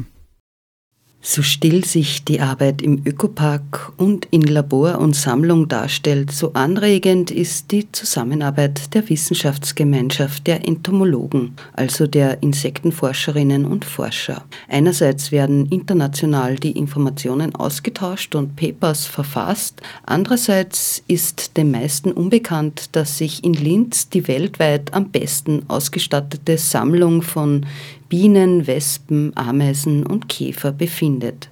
So 1.27 1.41
still 1.41 1.87
sich 1.87 2.23
die 2.23 2.43
Arbeit 2.43 2.83
im 2.83 3.01
Ökopark 3.07 3.95
und 3.97 4.29
in 4.31 4.43
Labor 4.43 4.99
und 4.99 5.17
Sammlung 5.17 5.69
darstellt, 5.69 6.31
so 6.31 6.53
anregend 6.53 7.31
ist 7.31 7.73
die 7.73 7.91
Zusammenarbeit 7.91 8.93
der 8.93 9.09
Wissenschaftsgemeinschaft 9.09 10.47
der 10.47 10.69
Entomologen, 10.69 11.55
also 11.73 12.07
der 12.07 12.43
Insektenforscherinnen 12.43 13.65
und 13.65 13.87
Forscher. 13.87 14.45
Einerseits 14.69 15.33
werden 15.33 15.65
international 15.71 16.57
die 16.57 16.73
Informationen 16.73 17.55
ausgetauscht 17.55 18.35
und 18.35 18.55
Papers 18.55 19.07
verfasst, 19.07 19.81
andererseits 20.05 21.03
ist 21.09 21.57
den 21.57 21.71
meisten 21.71 22.13
unbekannt, 22.13 22.91
dass 22.93 23.17
sich 23.17 23.43
in 23.43 23.55
Linz 23.55 24.11
die 24.11 24.29
weltweit 24.29 24.93
am 24.93 25.09
besten 25.09 25.63
ausgestattete 25.69 26.59
Sammlung 26.59 27.23
von 27.23 27.65
Bienen, 28.09 28.67
Wespen, 28.67 29.33
Ameisen 29.35 30.05
und 30.07 30.29
Käfer 30.29 30.73
befindet. 30.73 31.49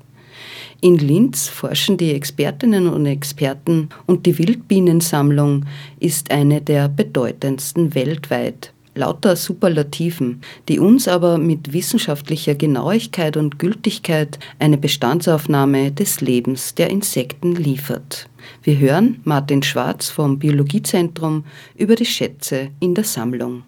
In 0.80 0.98
Linz 0.98 1.46
forschen 1.48 1.96
die 1.96 2.12
Expertinnen 2.12 2.88
und 2.88 3.06
Experten 3.06 3.88
und 4.06 4.26
die 4.26 4.36
Wildbienensammlung 4.38 5.64
ist 6.00 6.32
eine 6.32 6.60
der 6.60 6.88
bedeutendsten 6.88 7.94
weltweit. 7.94 8.72
Lauter 8.94 9.36
Superlativen, 9.36 10.42
die 10.68 10.78
uns 10.78 11.08
aber 11.08 11.38
mit 11.38 11.72
wissenschaftlicher 11.72 12.54
Genauigkeit 12.54 13.38
und 13.38 13.58
Gültigkeit 13.58 14.38
eine 14.58 14.76
Bestandsaufnahme 14.76 15.92
des 15.92 16.20
Lebens 16.20 16.74
der 16.74 16.90
Insekten 16.90 17.54
liefert. 17.54 18.28
Wir 18.62 18.78
hören 18.78 19.20
Martin 19.24 19.62
Schwarz 19.62 20.10
vom 20.10 20.38
Biologiezentrum 20.38 21.44
über 21.74 21.94
die 21.94 22.04
Schätze 22.04 22.68
in 22.80 22.94
der 22.94 23.04
Sammlung. 23.04 23.62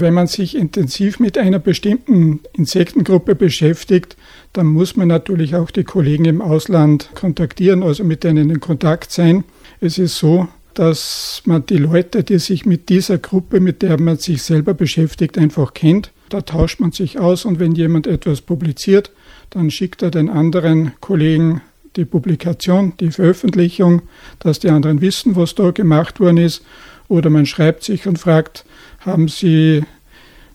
Wenn 0.00 0.14
man 0.14 0.26
sich 0.26 0.56
intensiv 0.56 1.20
mit 1.20 1.36
einer 1.36 1.58
bestimmten 1.58 2.40
Insektengruppe 2.54 3.34
beschäftigt, 3.34 4.16
dann 4.54 4.66
muss 4.66 4.96
man 4.96 5.08
natürlich 5.08 5.54
auch 5.54 5.70
die 5.70 5.84
Kollegen 5.84 6.24
im 6.24 6.40
Ausland 6.40 7.10
kontaktieren, 7.14 7.82
also 7.82 8.02
mit 8.02 8.24
denen 8.24 8.48
in 8.48 8.60
Kontakt 8.60 9.12
sein. 9.12 9.44
Es 9.80 9.98
ist 9.98 10.16
so, 10.16 10.48
dass 10.72 11.42
man 11.44 11.66
die 11.66 11.76
Leute, 11.76 12.24
die 12.24 12.38
sich 12.38 12.64
mit 12.64 12.88
dieser 12.88 13.18
Gruppe, 13.18 13.60
mit 13.60 13.82
der 13.82 14.00
man 14.00 14.16
sich 14.16 14.42
selber 14.42 14.72
beschäftigt, 14.72 15.36
einfach 15.36 15.74
kennt. 15.74 16.12
Da 16.30 16.40
tauscht 16.40 16.80
man 16.80 16.92
sich 16.92 17.18
aus 17.18 17.44
und 17.44 17.58
wenn 17.58 17.72
jemand 17.72 18.06
etwas 18.06 18.40
publiziert, 18.40 19.10
dann 19.50 19.70
schickt 19.70 20.00
er 20.00 20.10
den 20.10 20.30
anderen 20.30 20.92
Kollegen 21.00 21.60
die 21.96 22.04
Publikation, 22.06 22.94
die 23.00 23.10
Veröffentlichung, 23.10 24.02
dass 24.38 24.60
die 24.60 24.70
anderen 24.70 25.00
wissen, 25.02 25.36
was 25.36 25.54
da 25.54 25.72
gemacht 25.72 26.20
worden 26.20 26.38
ist. 26.38 26.62
Oder 27.08 27.28
man 27.28 27.44
schreibt 27.44 27.82
sich 27.82 28.06
und 28.06 28.18
fragt, 28.18 28.64
haben 29.00 29.28
Sie 29.28 29.82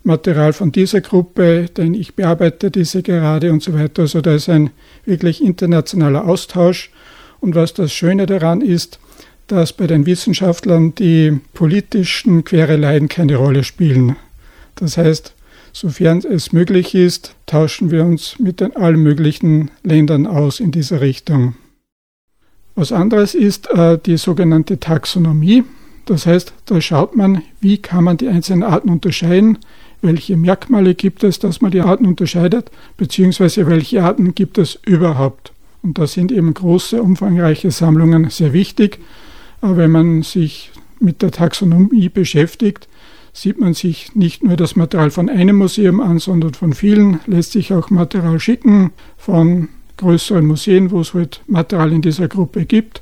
Material 0.04 0.54
von 0.54 0.72
dieser 0.72 1.02
Gruppe, 1.02 1.66
denn 1.76 1.94
ich 1.96 2.16
bearbeite 2.16 2.70
diese 2.70 3.02
gerade 3.02 3.52
und 3.52 3.64
so 3.64 3.74
weiter. 3.74 4.04
Also 4.04 4.22
da 4.22 4.36
ist 4.36 4.50
ein 4.50 4.70
wirklich 5.06 5.44
internationaler 5.44 6.26
Austausch. 6.26 6.92
Und 7.40 7.56
was 7.56 7.74
das 7.74 7.92
Schöne 7.92 8.28
daran 8.28 8.62
ist, 8.62 9.00
dass 9.48 9.74
bei 9.74 9.88
den 9.88 10.06
Wissenschaftlern 10.06 10.96
die 10.96 11.40
politischen 11.54 12.44
Quereleien 12.44 13.10
keine 13.10 13.36
Rolle 13.36 13.64
spielen. 13.64 14.16
Das 14.76 14.98
heißt, 14.98 15.34
sofern 15.74 16.20
es 16.20 16.52
möglich 16.52 16.96
ist, 16.96 17.36
tauschen 17.46 17.92
wir 17.92 18.06
uns 18.06 18.38
mit 18.40 18.60
den 18.60 18.76
allen 18.76 19.02
möglichen 19.02 19.72
Ländern 19.84 20.28
aus 20.28 20.60
in 20.60 20.72
dieser 20.72 21.02
Richtung. 21.02 21.56
Was 22.76 22.92
anderes 22.92 23.36
ist 23.36 23.70
äh, 23.72 23.98
die 23.98 24.18
sogenannte 24.18 24.80
Taxonomie. 24.80 25.64
Das 26.06 26.26
heißt, 26.26 26.54
da 26.66 26.80
schaut 26.82 27.16
man, 27.16 27.42
wie 27.60 27.78
kann 27.78 28.04
man 28.04 28.18
die 28.18 28.28
einzelnen 28.28 28.64
Arten 28.64 28.90
unterscheiden, 28.90 29.58
welche 30.02 30.38
Merkmale 30.38 30.94
gibt 30.94 31.24
es, 31.24 31.40
dass 31.40 31.62
man 31.62 31.72
die 31.72 31.82
Arten 31.82 32.06
unterscheidet, 32.06 32.70
beziehungsweise 32.98 33.68
welche 33.68 34.04
Arten 34.04 34.36
gibt 34.36 34.58
es 34.58 34.80
überhaupt. 34.86 35.52
Und 35.82 35.98
da 35.98 36.08
sind 36.08 36.32
eben 36.32 36.54
große, 36.54 37.02
umfangreiche 37.02 37.72
Sammlungen 37.72 38.30
sehr 38.30 38.54
wichtig. 38.54 39.00
Aber 39.62 39.78
wenn 39.78 39.92
man 39.92 40.22
sich 40.22 40.72
mit 41.00 41.22
der 41.22 41.32
Taxonomie 41.32 42.10
beschäftigt, 42.10 42.88
sieht 43.34 43.60
man 43.60 43.74
sich 43.74 44.16
nicht 44.16 44.44
nur 44.44 44.56
das 44.56 44.76
Material 44.76 45.12
von 45.12 45.30
einem 45.30 45.58
Museum 45.58 46.00
an, 46.00 46.20
sondern 46.20 46.54
von 46.54 46.74
vielen, 46.74 47.20
lässt 47.28 47.52
sich 47.52 47.74
auch 47.74 47.90
Material 47.90 48.40
schicken 48.40 48.92
von 49.18 49.70
größeren 49.98 50.46
Museen, 50.46 50.92
wo 50.92 51.02
es 51.02 51.14
halt 51.14 51.42
Material 51.48 51.92
in 51.92 52.02
dieser 52.02 52.28
Gruppe 52.28 52.66
gibt. 52.66 53.02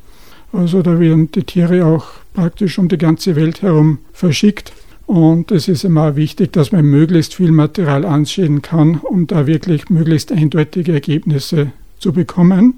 Also 0.53 0.83
da 0.83 1.00
werden 1.00 1.31
die 1.31 1.43
Tiere 1.43 1.86
auch 1.86 2.05
praktisch 2.33 2.77
um 2.77 2.88
die 2.88 3.00
ganze 3.00 3.36
Welt 3.36 3.63
herum 3.63 3.98
verschickt. 4.13 4.72
Und 5.07 5.51
es 5.51 5.67
ist 5.67 5.83
immer 5.83 6.15
wichtig, 6.15 6.53
dass 6.53 6.72
man 6.72 6.86
möglichst 6.86 7.33
viel 7.33 7.51
Material 7.51 8.05
ansehen 8.05 8.62
kann, 8.62 8.98
um 8.98 9.27
da 9.27 9.48
wirklich 9.48 9.89
möglichst 9.89 10.31
eindeutige 10.31 10.93
Ergebnisse 10.93 11.72
zu 12.00 12.13
bekommen. 12.13 12.75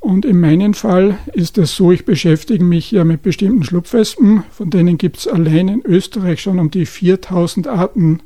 Und 0.00 0.24
in 0.24 0.40
meinem 0.40 0.74
Fall 0.74 1.18
ist 1.32 1.58
es 1.58 1.76
so, 1.76 1.92
ich 1.92 2.04
beschäftige 2.04 2.64
mich 2.64 2.90
ja 2.90 3.04
mit 3.04 3.22
bestimmten 3.22 3.62
Schlupfwespen, 3.62 4.42
von 4.50 4.70
denen 4.70 4.98
gibt 4.98 5.18
es 5.18 5.28
allein 5.28 5.68
in 5.68 5.82
Österreich 5.84 6.42
schon 6.42 6.58
um 6.58 6.70
die 6.72 6.86
4000 6.86 7.68
Arten. 7.68 8.20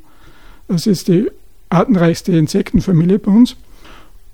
Das 0.67 0.87
ist 0.87 1.07
die 1.07 1.27
artenreichste 1.69 2.31
Insektenfamilie 2.31 3.19
bei 3.19 3.31
uns. 3.31 3.55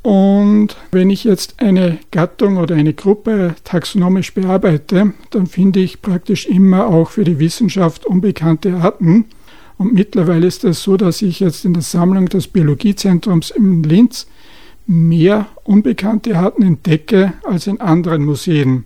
Und 0.04 0.76
wenn 0.92 1.10
ich 1.10 1.24
jetzt 1.24 1.62
eine 1.62 1.98
Gattung 2.12 2.58
oder 2.58 2.76
eine 2.76 2.94
Gruppe 2.94 3.56
taxonomisch 3.64 4.34
bearbeite, 4.34 5.14
dann 5.32 5.48
finde 5.48 5.80
ich 5.80 6.02
praktisch 6.02 6.46
immer 6.46 6.88
auch 6.88 7.10
für 7.10 7.24
die 7.24 7.40
Wissenschaft 7.40 8.06
unbekannte 8.06 8.76
Arten. 8.76 9.26
Und 9.78 9.94
mittlerweile 9.94 10.46
ist 10.46 10.66
es 10.66 10.84
so, 10.84 10.98
dass 10.98 11.22
ich 11.22 11.40
jetzt 11.40 11.64
in 11.64 11.74
der 11.74 11.82
Sammlung 11.82 12.28
des 12.28 12.50
Biologiezentrums 12.50 13.52
in 13.52 13.82
Linz 13.82 14.28
mehr 14.86 15.48
unbekannte 15.64 16.38
Arten 16.38 16.64
entdecke 16.64 17.34
als 17.44 17.68
in 17.68 17.80
anderen 17.80 18.26
Museen. 18.26 18.86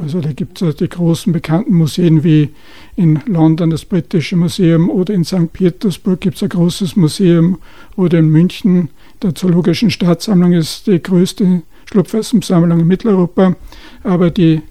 Also 0.00 0.20
da 0.20 0.32
gibt 0.32 0.62
es 0.62 0.76
die 0.76 0.88
großen 0.88 1.32
bekannten 1.32 1.74
Museen 1.74 2.24
wie 2.24 2.50
in 2.96 3.20
London 3.26 3.70
das 3.70 3.84
Britische 3.84 4.36
Museum 4.36 4.88
oder 4.88 5.12
in 5.12 5.24
St. 5.24 5.52
Petersburg 5.52 6.20
gibt 6.20 6.36
es 6.36 6.42
ein 6.42 6.48
großes 6.48 6.96
Museum 6.96 7.58
oder 7.96 8.18
in 8.18 8.30
München 8.30 8.88
der 9.22 9.34
Zoologischen 9.34 9.90
Staatssammlung 9.90 10.52
ist 10.52 10.86
die 10.86 11.02
größte 11.02 11.62
Schlupfwespensammlung 11.84 12.80
in 12.80 12.86
Mitteleuropa. 12.86 13.56
Aber 14.02 14.30
die 14.30 14.62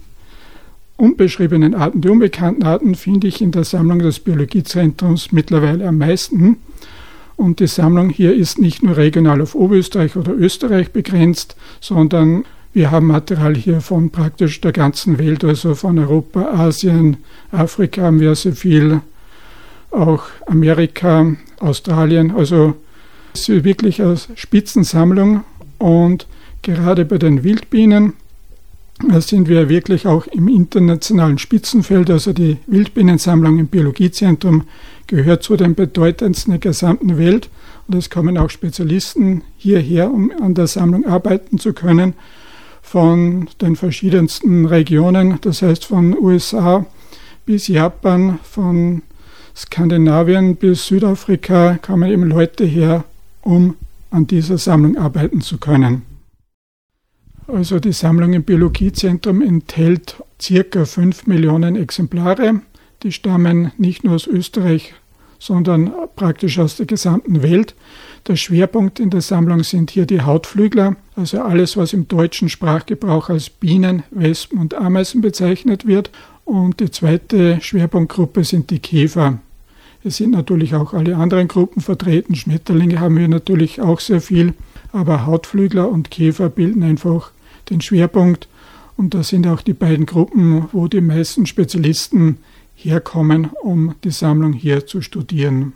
unbeschriebenen 0.98 1.76
Arten, 1.76 2.02
die 2.02 2.10
unbekannten 2.10 2.64
Arten 2.64 2.96
finde 2.96 3.28
ich 3.28 3.42
in 3.42 3.52
der 3.52 3.64
Sammlung 3.66 4.00
des 4.00 4.20
Biologiezentrums 4.20 5.32
mittlerweile 5.32 5.88
am 5.88 6.00
meisten. 6.00 6.58
Und 7.36 7.60
die 7.60 7.68
Sammlung 7.68 8.10
hier 8.10 8.34
ist 8.34 8.58
nicht 8.58 8.82
nur 8.82 8.98
regional 8.98 9.42
auf 9.42 9.54
Oberösterreich 9.54 10.16
oder 10.16 10.34
Österreich 10.34 10.92
begrenzt, 10.92 11.56
sondern 11.80 12.46
Wir 12.72 12.92
haben 12.92 13.08
Material 13.08 13.56
hier 13.56 13.82
von 13.82 14.12
praktisch 14.12 14.62
der 14.62 14.72
ganzen 14.72 15.18
Welt, 15.18 15.44
also 15.44 15.74
von 15.74 15.98
Europa, 15.98 16.52
Asien, 16.54 17.18
Afrika 17.52 18.04
haben 18.04 18.20
wir 18.20 18.36
sehr 18.36 18.54
viel, 18.54 19.02
auch 19.90 20.24
Amerika, 20.46 21.36
Australien. 21.60 22.32
Also 22.32 22.76
es 23.34 23.50
ist 23.50 23.64
wirklich 23.64 24.02
eine 24.02 24.18
Spitzensammlung 24.36 25.44
und 25.80 26.28
gerade 26.62 27.06
bei 27.06 27.18
den 27.18 27.44
Wildbienen 27.44 28.14
sind 29.20 29.48
wir 29.48 29.70
wirklich 29.70 30.06
auch 30.06 30.28
im 30.28 30.48
internationalen 30.48 31.38
Spitzenfeld. 31.38 32.10
Also 32.10 32.34
die 32.34 32.58
Wildbienensammlung 32.68 33.58
im 33.58 33.68
Biologiezentrum 33.68 34.64
gehört 35.08 35.42
zu 35.42 35.56
den 35.56 35.74
bedeutendsten 35.74 36.52
der 36.52 36.60
gesamten 36.60 37.18
Welt. 37.18 37.50
Und 37.88 37.96
es 37.96 38.10
kommen 38.10 38.38
auch 38.38 38.50
Spezialisten 38.50 39.42
hierher, 39.58 40.12
um 40.12 40.32
an 40.42 40.54
der 40.54 40.68
Sammlung 40.68 41.06
arbeiten 41.06 41.58
zu 41.58 41.74
können, 41.74 42.14
von 42.90 43.48
den 43.62 43.76
verschiedensten 43.76 44.66
Regionen, 44.66 45.38
das 45.42 45.62
heißt 45.62 45.86
von 45.86 46.18
USA 46.18 46.88
bis 47.46 47.68
Japan, 47.68 48.40
von 48.42 49.04
Skandinavien 49.56 50.56
bis 50.56 50.88
Südafrika 50.88 51.78
kommen 51.84 52.10
eben 52.10 52.24
Leute 52.24 52.66
her, 52.66 53.04
um 53.44 53.76
an 54.10 54.26
dieser 54.26 54.58
Sammlung 54.58 54.98
arbeiten 54.98 55.42
zu 55.42 55.60
können. 55.60 56.02
Also 57.46 57.80
die 57.80 57.94
Sammlung 57.94 58.34
im 58.34 58.42
Biologiezentrum 58.42 59.44
enthält 59.44 60.24
circa 60.42 60.84
5 60.86 61.28
Millionen 61.28 61.76
Exemplare. 61.76 62.62
Die 63.04 63.12
stammen 63.12 63.72
nicht 63.78 64.04
nur 64.04 64.16
aus 64.16 64.26
Österreich, 64.26 64.96
sondern 65.40 65.92
praktisch 66.16 66.60
aus 66.60 66.76
der 66.76 66.86
gesamten 66.86 67.42
Welt. 67.42 67.74
Der 68.28 68.36
Schwerpunkt 68.36 69.00
in 69.00 69.10
der 69.10 69.22
Sammlung 69.22 69.64
sind 69.64 69.90
hier 69.90 70.06
die 70.06 70.22
Hautflügler, 70.22 70.98
also 71.16 71.42
alles, 71.42 71.78
was 71.78 71.94
im 71.94 72.08
deutschen 72.08 72.50
Sprachgebrauch 72.50 73.30
als 73.30 73.50
Bienen, 73.50 74.04
Wespen 74.12 74.60
und 74.60 74.76
Ameisen 74.76 75.22
bezeichnet 75.22 75.88
wird. 75.88 76.12
Und 76.46 76.80
die 76.80 76.92
zweite 76.92 77.60
Schwerpunktgruppe 77.62 78.44
sind 78.44 78.70
die 78.70 78.80
Käfer. 78.80 79.40
Es 80.04 80.18
sind 80.18 80.32
natürlich 80.32 80.76
auch 80.76 80.94
alle 80.94 81.16
anderen 81.16 81.48
Gruppen 81.48 81.82
vertreten. 81.82 82.36
Schmetterlinge 82.36 83.00
haben 83.00 83.18
wir 83.18 83.28
natürlich 83.28 83.82
auch 83.82 84.00
sehr 84.00 84.22
viel, 84.22 84.54
aber 84.92 85.26
Hautflügler 85.26 85.90
und 85.90 86.12
Käfer 86.12 86.50
bilden 86.50 86.84
einfach 86.84 87.32
den 87.70 87.82
Schwerpunkt. 87.82 88.48
Und 88.96 89.14
das 89.14 89.30
sind 89.30 89.48
auch 89.48 89.62
die 89.62 89.74
beiden 89.74 90.06
Gruppen, 90.06 90.68
wo 90.72 90.88
die 90.88 91.02
meisten 91.02 91.46
Spezialisten 91.46 92.38
herkommen, 92.84 93.50
um 93.62 93.96
die 94.04 94.12
Sammlung 94.12 94.54
hier 94.54 94.86
zu 94.86 95.02
studieren. 95.02 95.74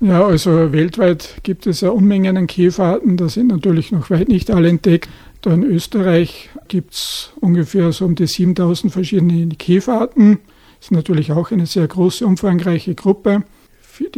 Ja, 0.00 0.24
also 0.24 0.72
weltweit 0.72 1.40
gibt 1.42 1.66
es 1.66 1.82
ja 1.82 1.90
Unmengen 1.90 2.36
an 2.38 2.46
Käferarten, 2.46 3.18
da 3.18 3.28
sind 3.28 3.48
natürlich 3.48 3.92
noch 3.92 4.08
weit 4.08 4.28
nicht 4.28 4.50
alle 4.50 4.68
entdeckt. 4.68 5.10
Da 5.42 5.52
in 5.52 5.62
Österreich 5.62 6.48
gibt 6.68 6.94
es 6.94 7.32
ungefähr 7.40 7.92
so 7.92 8.06
um 8.06 8.14
die 8.14 8.26
7000 8.26 8.92
verschiedene 8.92 9.46
Käferarten. 9.54 10.38
Das 10.78 10.86
ist 10.86 10.92
natürlich 10.92 11.32
auch 11.32 11.50
eine 11.50 11.66
sehr 11.66 11.86
große, 11.86 12.26
umfangreiche 12.26 12.94
Gruppe. 12.94 13.42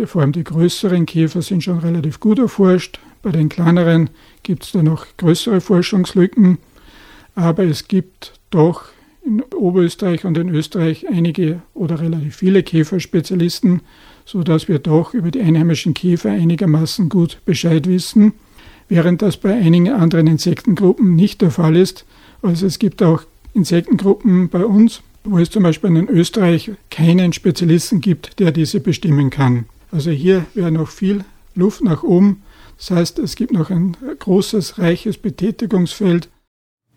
Vor 0.07 0.23
allem 0.23 0.31
die 0.31 0.45
größeren 0.45 1.07
Käfer 1.07 1.43
sind 1.43 1.65
schon 1.65 1.81
relativ 1.81 2.21
gut 2.21 2.39
erforscht. 2.39 3.01
Bei 3.21 3.33
den 3.33 3.49
kleineren 3.49 4.11
gibt 4.45 4.63
es 4.63 4.73
da 4.73 4.83
noch 4.83 5.07
größere 5.17 5.61
Forschungslücken. 5.61 6.59
Aber 7.35 7.65
es 7.65 7.89
gibt 7.89 8.35
doch 8.51 8.85
in 9.25 9.43
Oberösterreich 9.55 10.25
und 10.25 10.37
in 10.37 10.49
Österreich 10.49 11.09
einige 11.09 11.63
oder 11.75 12.01
relativ 12.01 12.37
viele 12.37 12.63
Käferspezialisten, 12.63 13.81
sodass 14.25 14.69
wir 14.69 14.79
doch 14.79 15.15
über 15.15 15.31
die 15.31 15.41
einheimischen 15.41 15.95
Käfer 15.95 16.31
einigermaßen 16.31 17.09
gut 17.09 17.39
Bescheid 17.45 17.87
wissen, 17.87 18.33
während 18.89 19.23
das 19.23 19.37
bei 19.37 19.55
einigen 19.55 19.91
anderen 19.91 20.27
Insektengruppen 20.27 21.15
nicht 21.15 21.41
der 21.41 21.51
Fall 21.51 21.77
ist. 21.77 22.05
Also 22.43 22.67
es 22.67 22.79
gibt 22.79 23.03
auch 23.03 23.23
Insektengruppen 23.55 24.49
bei 24.49 24.65
uns, 24.65 25.03
wo 25.25 25.39
es 25.39 25.51
zum 25.51 25.63
Beispiel 25.63 25.97
in 25.97 26.09
Österreich 26.09 26.73
keinen 26.91 27.33
Spezialisten 27.33 28.01
gibt, 28.01 28.41
der 28.41 28.51
diese 28.51 28.81
bestimmen 28.81 29.31
kann. 29.31 29.67
Also 29.91 30.11
hier 30.11 30.47
wäre 30.55 30.73
noch 30.73 30.89
viel 30.89 31.25
Luft 31.55 31.85
nach 31.85 32.03
oben. 32.03 32.43
Das 32.79 32.91
heißt, 32.91 33.19
es 33.21 33.37
gibt 33.37 33.53
noch 33.53 33.71
ein 33.71 33.97
großes, 34.19 34.79
reiches 34.79 35.19
Betätigungsfeld 35.19 36.29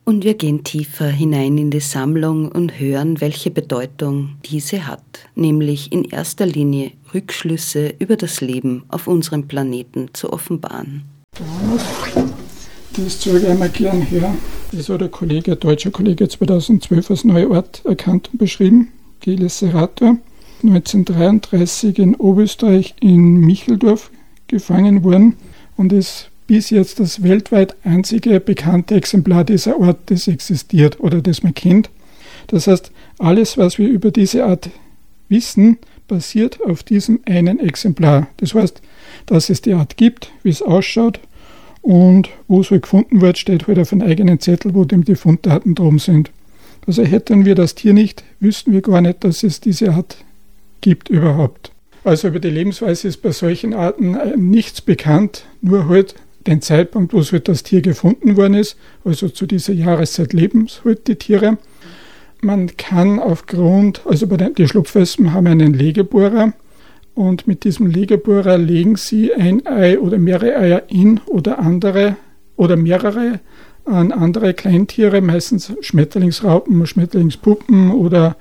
und 0.06 0.24
wir 0.24 0.36
gehen 0.36 0.64
tiefer 0.64 1.08
hinein 1.08 1.58
in 1.58 1.72
die 1.72 1.80
Sammlung 1.80 2.52
und 2.52 2.80
hören, 2.80 3.20
welche 3.20 3.50
Bedeutung 3.52 4.36
diese 4.46 4.88
hat, 4.88 5.04
nämlich 5.34 5.92
in 5.92 6.06
erster 6.06 6.46
Linie 6.46 6.92
Rückschlüsse 7.14 7.94
über 8.00 8.16
das 8.16 8.40
Leben 8.40 8.84
auf 8.90 9.08
unserem 9.08 9.48
Planeten 9.48 10.10
zu 10.14 10.32
offenbaren. 10.32 11.04
Das 12.96 13.20
zeige 13.20 13.52
ich 13.52 13.60
mal 13.60 13.70
gern 13.70 14.02
her. 14.04 14.34
Das 14.72 14.90
hat 14.90 15.02
der 15.02 15.10
Kollege, 15.10 15.54
ein 15.54 15.60
deutscher 15.60 15.92
Kollege 15.92 16.30
2012 16.30 17.12
als 17.12 17.24
Neuort 17.24 17.84
erkannt 17.84 18.30
und 18.32 18.38
beschrieben, 18.38 18.90
Gilles 19.20 19.60
Serrator, 19.60 20.18
1933 20.64 22.00
in 22.00 22.16
Oberösterreich 22.16 22.96
in 23.02 23.38
Micheldorf 23.40 24.12
gefangen 24.48 25.04
worden 25.04 25.36
und 25.76 25.92
ist 25.92 26.30
bis 26.48 26.70
jetzt 26.70 27.00
das 27.00 27.24
weltweit 27.24 27.76
einzige 27.84 28.40
bekannte 28.40 28.96
Exemplar 28.96 29.44
dieser 29.44 29.82
Art, 29.82 29.98
das 30.08 30.28
existiert 30.28 31.00
oder 31.00 31.22
das 31.22 31.44
man 31.44 31.54
kennt. 31.54 31.90
Das 32.48 32.68
heißt, 32.68 32.92
alles, 33.18 33.58
was 33.58 33.80
wir 33.80 33.88
über 33.88 34.12
diese 34.12 34.46
Art 34.46 34.70
wissen, 35.30 35.78
basiert 36.08 36.64
auf 36.64 36.84
diesem 36.84 37.20
einen 37.26 37.60
Exemplar. 37.60 38.28
Das 38.38 38.54
heißt, 38.54 38.82
dass 39.26 39.50
es 39.50 39.62
die 39.62 39.74
Art 39.74 39.98
gibt, 39.98 40.32
wie 40.44 40.50
es 40.50 40.62
ausschaut 40.62 41.20
und 41.82 42.30
wo 42.48 42.62
es 42.62 42.70
gefunden 42.70 43.22
wird, 43.22 43.38
steht 43.38 43.68
halt 43.68 43.80
auf 43.80 43.92
einem 43.92 44.08
eigenen 44.08 44.40
Zettel, 44.40 44.76
wo 44.76 44.86
dem 44.86 45.04
die 45.04 45.16
Funddaten 45.16 45.74
drum 45.74 45.98
sind. 45.98 46.32
Also 46.86 47.04
hätten 47.04 47.46
wir 47.46 47.56
das 47.56 47.74
Tier 47.74 47.94
nicht, 47.94 48.24
wüssten 48.40 48.72
wir 48.72 48.82
gar 48.82 49.02
nicht, 49.02 49.24
dass 49.24 49.44
es 49.44 49.62
diese 49.62 49.94
Art 49.94 50.18
gibt 50.82 51.10
überhaupt. 51.10 51.72
Also 52.04 52.28
über 52.28 52.40
die 52.40 52.52
Lebensweise 52.52 53.08
ist 53.08 53.24
bei 53.24 53.32
solchen 53.32 53.74
Arten 53.74 54.14
äh, 54.14 54.38
nichts 54.38 54.82
bekannt, 54.82 55.46
nur 55.62 55.90
halt 55.90 56.14
den 56.48 56.62
Zeitpunkt, 56.62 57.14
wo 57.14 57.22
halt 57.22 57.48
das 57.48 57.64
Tier 57.64 57.82
gefunden 57.82 58.38
worden 58.38 58.56
ist, 58.56 58.78
also 59.04 59.30
zu 59.30 59.46
dieser 59.46 59.74
Jahreszeit 59.74 60.34
leben 60.34 60.68
halt 60.84 61.08
die 61.08 61.16
Tiere. 61.16 61.58
Man 62.42 62.78
kann 62.78 63.20
aufgrund, 63.20 64.02
also 64.06 64.28
bei 64.28 64.38
den 64.38 64.54
die 64.54 64.68
Schlupfwespen 64.68 65.34
haben 65.34 65.48
einen 65.48 65.74
Legebohrer 65.74 66.54
und 67.16 67.48
mit 67.48 67.64
diesem 67.64 67.88
Legebohrer 67.88 68.58
legen 68.58 68.98
sie 68.98 69.34
ein 69.34 69.66
Ei 69.66 69.98
oder 70.00 70.18
mehrere 70.18 70.56
Eier 70.58 70.84
in 70.90 71.22
oder 71.28 71.60
andere 71.60 72.18
oder 72.58 72.76
mehrere 72.76 73.40
an 73.86 74.12
andere 74.12 74.54
Kleintiere, 74.54 75.22
meistens 75.22 75.72
Schmetterlingsraupen, 75.80 76.86
Schmetterlingspuppen 76.88 77.92
oder 77.92 78.36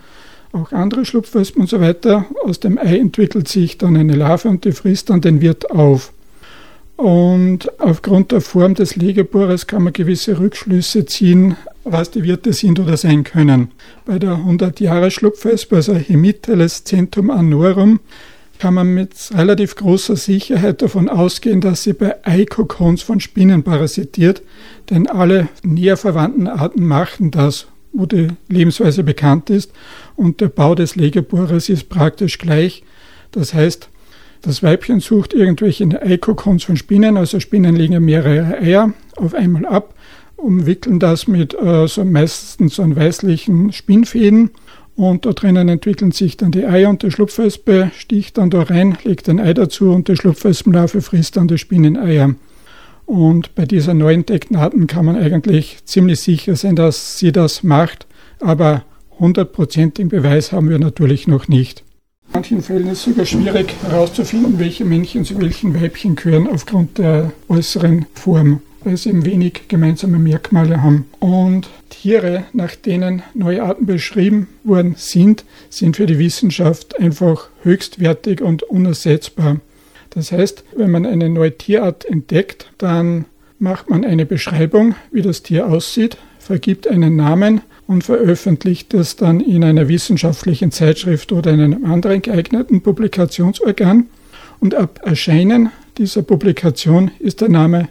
auch 0.53 0.73
andere 0.73 1.05
Schlupfwespen 1.05 1.63
und 1.63 1.69
so 1.69 1.81
weiter. 1.81 2.27
Aus 2.45 2.61
dem 2.61 2.79
Ei 2.79 2.99
entwickelt 2.99 3.49
sich 3.49 3.77
dann 3.77 3.97
eine 3.97 4.15
Larve 4.15 4.49
und 4.49 4.65
die 4.65 4.73
frisst 4.73 5.11
dann 5.11 5.21
den 5.21 5.41
Wirt 5.41 5.71
auf. 5.71 6.13
Und 6.97 7.81
aufgrund 7.81 8.31
der 8.33 8.41
Form 8.41 8.75
des 8.75 8.97
Legebohrers 8.97 9.67
kann 9.67 9.83
man 9.83 9.93
gewisse 9.93 10.39
Rückschlüsse 10.39 11.07
ziehen, 11.07 11.57
was 11.83 12.11
die 12.11 12.23
Wirte 12.23 12.53
sind 12.53 12.79
oder 12.79 12.97
sein 12.97 13.25
können. 13.25 13.73
Bei 14.07 14.19
der 14.19 14.37
100-Jahre-Schlupfwespe, 14.37 15.77
also 15.77 15.95
Hemiteles 15.95 16.85
centum 16.85 17.31
anorum, 17.31 18.01
kann 18.59 18.75
man 18.75 18.95
mit 18.95 19.13
relativ 19.35 19.75
großer 19.75 20.17
Sicherheit 20.17 20.81
davon 20.81 21.09
ausgehen, 21.09 21.61
dass 21.61 21.83
sie 21.83 21.93
bei 21.93 22.25
Eikokons 22.25 23.03
von 23.03 23.21
Spinnen 23.21 23.65
parasitiert, 23.65 24.43
denn 24.91 25.09
alle 25.09 25.49
näher 25.63 25.97
verwandten 25.97 26.47
Arten 26.47 26.87
machen 26.87 27.31
das, 27.31 27.67
wo 27.93 28.07
die 28.07 28.29
Lebensweise 28.49 29.03
bekannt 29.03 29.51
ist 29.51 29.73
und 30.17 30.41
der 30.41 30.49
Bau 30.49 30.75
des 30.75 30.97
Legebohrers 30.97 31.69
ist 31.69 31.89
praktisch 31.89 32.39
gleich. 32.39 32.85
Das 33.33 33.53
heißt, 33.53 33.89
das 34.45 34.63
Weibchen 34.63 35.01
sucht 35.01 35.33
irgendwelche 35.33 36.03
Eikokons 36.03 36.65
von 36.65 36.77
Spinnen, 36.77 37.17
also 37.17 37.41
Spinnen 37.41 37.75
legen 37.75 38.05
mehrere 38.05 38.59
Eier 38.59 38.93
auf 39.17 39.35
einmal 39.35 39.65
ab, 39.67 39.95
umwickeln 40.37 40.99
das 40.99 41.27
mit 41.27 41.55
äh, 41.55 41.89
so 41.89 42.05
meistens 42.05 42.77
so 42.77 42.83
einen 42.83 42.97
weißlichen 42.97 43.73
Spinnfäden 43.73 44.51
und 44.97 45.27
da 45.27 45.33
drinnen 45.33 45.69
entwickeln 45.69 46.13
sich 46.13 46.37
dann 46.37 46.53
die 46.53 46.67
Eier 46.67 46.91
und 46.91 47.03
die 47.03 47.11
Schlupfwespe 47.11 47.91
sticht 47.97 48.39
dann 48.39 48.51
da 48.51 48.63
rein, 48.63 48.97
legt 49.03 49.29
ein 49.29 49.41
Ei 49.41 49.55
dazu 49.55 49.91
und 49.91 50.09
die 50.09 50.17
Schlupfwespenlarve 50.17 51.01
frisst 51.01 51.37
dann 51.37 51.49
die 51.49 51.59
Spinneneier. 51.59 52.35
Und 53.07 53.55
bei 53.55 53.67
dieser 53.67 53.93
neu 53.93 54.15
entdeckten 54.15 54.57
Arten 54.57 54.87
kann 54.87 55.05
man 55.05 55.17
eigentlich 55.17 55.85
ziemlich 55.85 56.21
sicher 56.21 56.57
sein, 56.57 56.77
dass 56.77 57.19
sie 57.19 57.33
das 57.33 57.63
macht, 57.63 58.07
aber 58.41 58.85
hundertprozentigen 59.19 60.09
Beweis 60.09 60.53
haben 60.53 60.69
wir 60.69 60.79
natürlich 60.79 61.27
noch 61.27 61.49
nicht. 61.49 61.83
In 62.35 62.41
manchen 62.41 62.63
Fällen 62.63 62.89
ist 62.89 62.99
es 62.99 63.05
sogar 63.05 63.27
schwierig 63.27 63.77
herauszufinden, 63.89 64.59
welche 64.59 64.85
Männchen 64.85 65.25
zu 65.25 65.41
welchen 65.41 65.81
Weibchen 65.81 66.17
gehören 66.17 66.49
aufgrund 66.49 66.99
der 66.99 67.31
äußeren 67.49 68.07
Form, 68.13 68.61
weil 68.83 68.97
sie 68.97 69.11
eben 69.11 69.25
wenig 69.25 69.69
gemeinsame 69.69 70.19
Merkmale 70.19 70.83
haben. 70.83 71.07
Und 71.21 71.71
Tiere, 71.91 72.43
nach 72.53 72.75
denen 72.75 73.23
neue 73.35 73.63
Arten 73.63 73.87
beschrieben 73.87 74.49
worden 74.65 74.97
sind, 74.99 75.45
sind 75.71 75.95
für 75.95 76.07
die 76.07 76.19
Wissenschaft 76.19 76.99
einfach 76.99 77.51
höchstwertig 77.63 78.43
und 78.43 78.65
unersetzbar. 78.65 79.61
Das 80.11 80.33
heißt, 80.33 80.65
wenn 80.75 80.91
man 80.91 81.07
eine 81.07 81.29
neue 81.29 81.57
Tierart 81.57 82.05
entdeckt, 82.05 82.73
dann 82.79 83.27
macht 83.61 83.91
man 83.91 84.05
eine 84.05 84.27
Beschreibung, 84.27 84.97
wie 85.13 85.23
das 85.23 85.45
Tier 85.45 85.69
aussieht, 85.69 86.17
vergibt 86.41 86.89
einen 86.89 87.15
Namen 87.15 87.61
und 87.87 88.05
veröffentlicht 88.05 88.95
es 88.95 89.17
dann 89.17 89.41
in 89.41 89.63
einer 89.65 89.89
wissenschaftlichen 89.89 90.71
Zeitschrift 90.71 91.33
oder 91.33 91.53
in 91.53 91.61
einem 91.61 91.85
anderen 91.85 92.23
geeigneten 92.23 92.83
Publikationsorgan. 92.83 94.07
Und 94.61 94.75
ab 94.75 95.01
Erscheinen 95.05 95.71
dieser 95.99 96.23
Publikation 96.23 97.11
ist 97.19 97.41
der 97.41 97.51
Name 97.51 97.89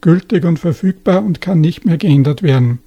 gültig 0.00 0.44
und 0.44 0.58
verfügbar 0.58 1.24
und 1.24 1.40
kann 1.40 1.60
nicht 1.60 1.84
mehr 1.84 1.96
geändert 1.96 2.42
werden. 2.42 2.78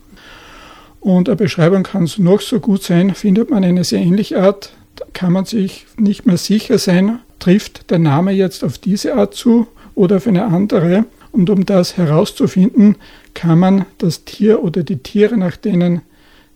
Und 0.99 1.29
eine 1.29 1.35
Beschreibung 1.35 1.83
kann 1.83 2.03
es 2.03 2.17
noch 2.17 2.41
so 2.41 2.59
gut 2.59 2.83
sein, 2.83 3.13
findet 3.13 3.49
man 3.49 3.63
eine 3.63 3.83
sehr 3.83 3.99
ähnliche 3.99 4.41
Art, 4.41 4.73
kann 5.13 5.33
man 5.33 5.45
sich 5.45 5.85
nicht 5.97 6.25
mehr 6.25 6.37
sicher 6.37 6.77
sein, 6.77 7.19
trifft 7.39 7.91
der 7.91 7.99
Name 7.99 8.31
jetzt 8.31 8.63
auf 8.63 8.77
diese 8.77 9.15
Art 9.15 9.35
zu 9.35 9.67
oder 9.93 10.17
auf 10.17 10.27
eine 10.27 10.45
andere. 10.45 11.05
Und 11.31 11.49
um 11.49 11.65
das 11.65 11.97
herauszufinden, 11.97 12.95
kann 13.33 13.59
man 13.59 13.85
das 13.97 14.23
Tier 14.23 14.63
oder 14.63 14.83
die 14.83 14.97
Tiere, 14.97 15.37
nach 15.37 15.57
denen 15.57 16.01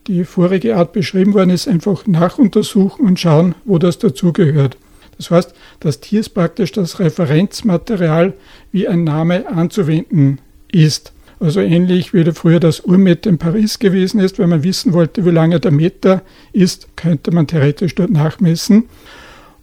die 0.09 0.23
vorige 0.23 0.75
Art 0.75 0.91
beschrieben 0.91 1.35
worden 1.35 1.51
ist, 1.51 1.67
einfach 1.67 2.07
nachuntersuchen 2.07 3.05
und 3.05 3.19
schauen, 3.19 3.53
wo 3.63 3.77
das 3.77 3.99
dazugehört. 3.99 4.75
Das 5.17 5.29
heißt, 5.29 5.53
das 5.81 5.99
Tier 5.99 6.21
ist 6.21 6.29
praktisch 6.29 6.71
das 6.71 6.99
Referenzmaterial, 6.99 8.33
wie 8.71 8.87
ein 8.87 9.03
Name 9.03 9.47
anzuwenden 9.47 10.39
ist. 10.71 11.13
Also 11.39 11.61
ähnlich 11.61 12.11
wie 12.13 12.23
früher 12.31 12.59
das 12.59 12.79
Urmeter 12.79 13.29
in 13.29 13.37
Paris 13.37 13.77
gewesen 13.77 14.19
ist, 14.19 14.39
wenn 14.39 14.49
man 14.49 14.63
wissen 14.63 14.93
wollte, 14.93 15.25
wie 15.25 15.29
lange 15.29 15.59
der 15.59 15.71
Meter 15.71 16.23
ist, 16.53 16.87
könnte 16.95 17.31
man 17.31 17.45
theoretisch 17.45 17.93
dort 17.93 18.09
nachmessen. 18.09 18.89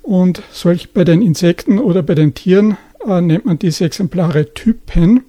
Und 0.01 0.43
solch 0.53 0.93
bei 0.93 1.03
den 1.03 1.23
Insekten 1.23 1.81
oder 1.81 2.05
bei 2.05 2.15
den 2.15 2.35
Tieren 2.35 2.77
äh, 3.05 3.21
nennt 3.21 3.47
man 3.47 3.59
diese 3.59 3.85
Exemplare 3.85 4.55
Typen. 4.55 5.25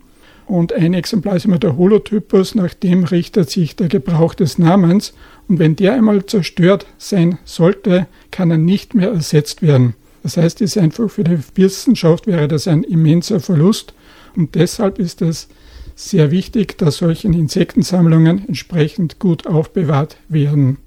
Und 0.47 0.71
ein 0.71 0.93
Exemplar 0.93 1.35
ist 1.35 1.45
immer 1.45 1.59
der 1.59 1.75
Holotypus, 1.75 2.55
nach 2.55 2.73
dem 2.73 3.03
richtet 3.03 3.49
sich 3.49 3.75
der 3.75 3.89
Gebrauch 3.89 4.33
des 4.33 4.57
Namens. 4.57 5.13
Und 5.49 5.59
wenn 5.59 5.75
der 5.75 5.93
einmal 5.93 6.25
zerstört 6.25 6.85
sein 6.97 7.37
sollte, 7.43 8.07
kann 8.31 8.49
er 8.49 8.57
nicht 8.57 8.95
mehr 8.95 9.11
ersetzt 9.11 9.61
werden. 9.61 9.95
Das 10.23 10.37
heißt, 10.37 10.61
ist 10.61 10.77
einfach 10.77 11.09
für 11.09 11.25
die 11.25 11.39
Wissenschaft 11.55 12.27
wäre 12.27 12.47
das 12.47 12.67
ein 12.67 12.83
immenser 12.83 13.41
Verlust. 13.41 13.93
Und 14.35 14.55
deshalb 14.55 14.99
ist 14.99 15.21
es 15.21 15.49
sehr 15.95 16.31
wichtig, 16.31 16.77
dass 16.77 16.97
solche 16.97 17.27
Insektensammlungen 17.27 18.47
entsprechend 18.47 19.19
gut 19.19 19.47
aufbewahrt 19.47 20.15
werden. 20.29 20.77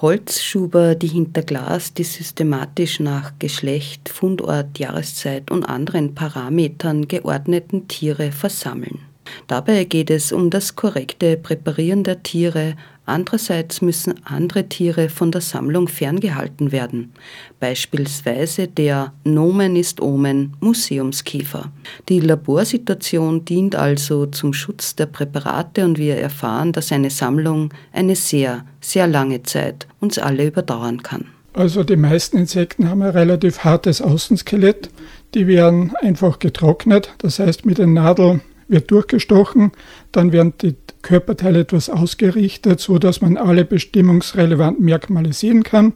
Holzschuber, 0.00 0.94
die 0.94 1.08
hinter 1.08 1.42
Glas 1.42 1.92
die 1.92 2.04
systematisch 2.04 3.00
nach 3.00 3.32
Geschlecht, 3.40 4.08
Fundort, 4.08 4.78
Jahreszeit 4.78 5.50
und 5.50 5.64
anderen 5.64 6.14
Parametern 6.14 7.08
geordneten 7.08 7.88
Tiere 7.88 8.30
versammeln. 8.30 9.00
Dabei 9.48 9.84
geht 9.84 10.10
es 10.10 10.30
um 10.32 10.50
das 10.50 10.76
korrekte 10.76 11.36
Präparieren 11.36 12.04
der 12.04 12.22
Tiere, 12.22 12.76
Andererseits 13.08 13.80
müssen 13.80 14.22
andere 14.24 14.68
Tiere 14.68 15.08
von 15.08 15.32
der 15.32 15.40
Sammlung 15.40 15.88
ferngehalten 15.88 16.72
werden, 16.72 17.14
beispielsweise 17.58 18.68
der 18.68 19.14
Nomen 19.24 19.76
ist 19.76 20.02
Omen 20.02 20.52
Museumskiefer. 20.60 21.72
Die 22.10 22.20
Laborsituation 22.20 23.46
dient 23.46 23.76
also 23.76 24.26
zum 24.26 24.52
Schutz 24.52 24.94
der 24.94 25.06
Präparate 25.06 25.86
und 25.86 25.96
wir 25.96 26.16
erfahren, 26.16 26.72
dass 26.72 26.92
eine 26.92 27.08
Sammlung 27.08 27.72
eine 27.94 28.14
sehr, 28.14 28.66
sehr 28.82 29.06
lange 29.06 29.42
Zeit 29.42 29.86
uns 30.00 30.18
alle 30.18 30.46
überdauern 30.46 31.02
kann. 31.02 31.24
Also 31.54 31.84
die 31.84 31.96
meisten 31.96 32.36
Insekten 32.36 32.90
haben 32.90 33.00
ein 33.00 33.10
relativ 33.10 33.60
hartes 33.60 34.02
Außenskelett. 34.02 34.90
Die 35.34 35.46
werden 35.46 35.96
einfach 36.02 36.38
getrocknet, 36.40 37.14
das 37.18 37.38
heißt 37.38 37.64
mit 37.64 37.78
den 37.78 37.94
Nadeln 37.94 38.42
wird 38.68 38.90
durchgestochen, 38.90 39.72
dann 40.12 40.32
werden 40.32 40.54
die 40.62 40.76
Körperteile 41.02 41.60
etwas 41.60 41.90
ausgerichtet, 41.90 42.80
so 42.80 42.98
dass 42.98 43.20
man 43.20 43.36
alle 43.36 43.64
bestimmungsrelevanten 43.64 44.84
Merkmale 44.84 45.32
sehen 45.32 45.62
kann. 45.62 45.94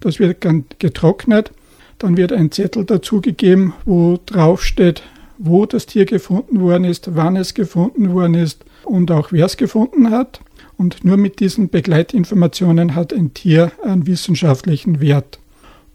Das 0.00 0.18
wird 0.18 0.44
getrocknet. 0.78 1.52
Dann 1.98 2.16
wird 2.16 2.32
ein 2.32 2.52
Zettel 2.52 2.84
dazugegeben, 2.84 3.72
wo 3.84 4.18
drauf 4.24 4.64
steht, 4.64 5.02
wo 5.38 5.66
das 5.66 5.86
Tier 5.86 6.04
gefunden 6.04 6.60
worden 6.60 6.84
ist, 6.84 7.14
wann 7.14 7.36
es 7.36 7.54
gefunden 7.54 8.12
worden 8.12 8.34
ist 8.34 8.64
und 8.84 9.10
auch 9.10 9.32
wer 9.32 9.46
es 9.46 9.56
gefunden 9.56 10.10
hat. 10.10 10.40
Und 10.76 11.04
nur 11.04 11.16
mit 11.16 11.40
diesen 11.40 11.70
Begleitinformationen 11.70 12.94
hat 12.94 13.12
ein 13.12 13.34
Tier 13.34 13.72
einen 13.82 14.06
wissenschaftlichen 14.06 15.00
Wert. 15.00 15.40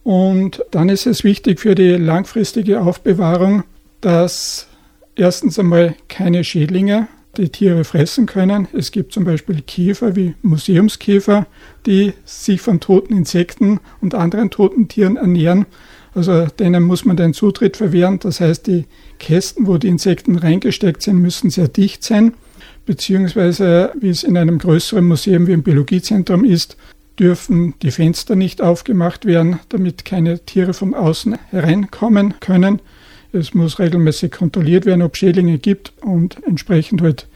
Und 0.04 0.64
dann 0.72 0.90
ist 0.90 1.06
es 1.06 1.24
wichtig 1.24 1.62
für 1.62 1.76
die 1.76 1.92
langfristige 1.92 2.82
Aufbewahrung, 2.82 3.64
dass 4.02 4.68
erstens 5.16 5.60
einmal 5.60 5.96
keine 6.08 6.44
Schädlinge 6.44 7.08
die 7.38 7.50
Tiere 7.50 7.84
fressen 7.84 8.26
können. 8.26 8.68
Es 8.74 8.92
gibt 8.92 9.14
zum 9.14 9.24
Beispiel 9.24 9.62
Käfer 9.62 10.16
wie 10.16 10.36
Museumskäfer, 10.42 11.48
die 11.86 12.14
sich 12.26 12.62
von 12.62 12.80
toten 12.80 13.18
Insekten 13.18 13.80
und 14.02 14.14
anderen 14.14 14.50
toten 14.50 14.88
Tieren 14.88 15.18
ernähren. 15.18 15.66
Also 16.14 16.46
denen 16.46 16.84
muss 16.84 17.06
man 17.06 17.18
den 17.18 17.34
Zutritt 17.34 17.78
verwehren. 17.78 18.20
Das 18.20 18.40
heißt, 18.40 18.68
die 18.68 18.86
Kästen, 19.18 19.66
wo 19.66 19.78
die 19.78 19.88
Insekten 19.88 20.38
reingesteckt 20.38 21.02
sind, 21.02 21.18
müssen 21.18 21.50
sehr 21.50 21.68
dicht 21.68 22.04
sein. 22.04 22.34
Beziehungsweise, 22.86 23.92
wie 24.00 24.10
es 24.10 24.24
in 24.24 24.38
einem 24.38 24.60
größeren 24.60 25.06
Museum 25.06 25.48
wie 25.48 25.54
im 25.54 25.64
Biologiezentrum 25.64 26.46
ist, 26.46 26.78
dürfen 27.18 27.74
die 27.82 27.92
Fenster 27.92 28.36
nicht 28.36 28.62
aufgemacht 28.62 29.26
werden, 29.26 29.60
damit 29.70 30.06
keine 30.06 30.40
Tiere 30.40 30.74
von 30.74 30.94
außen 30.94 31.38
hereinkommen 31.50 32.36
können. 32.40 32.80
Es 33.34 33.56
muss 33.56 33.80
regelmäßig 33.80 34.32
kontrolliert 34.32 34.86
werden, 34.86 35.02
ob 35.02 35.18
Schädlinge 35.18 35.58
gibt 35.58 35.92
und 36.02 36.38
entsprechend 36.46 37.02
halt 37.02 37.28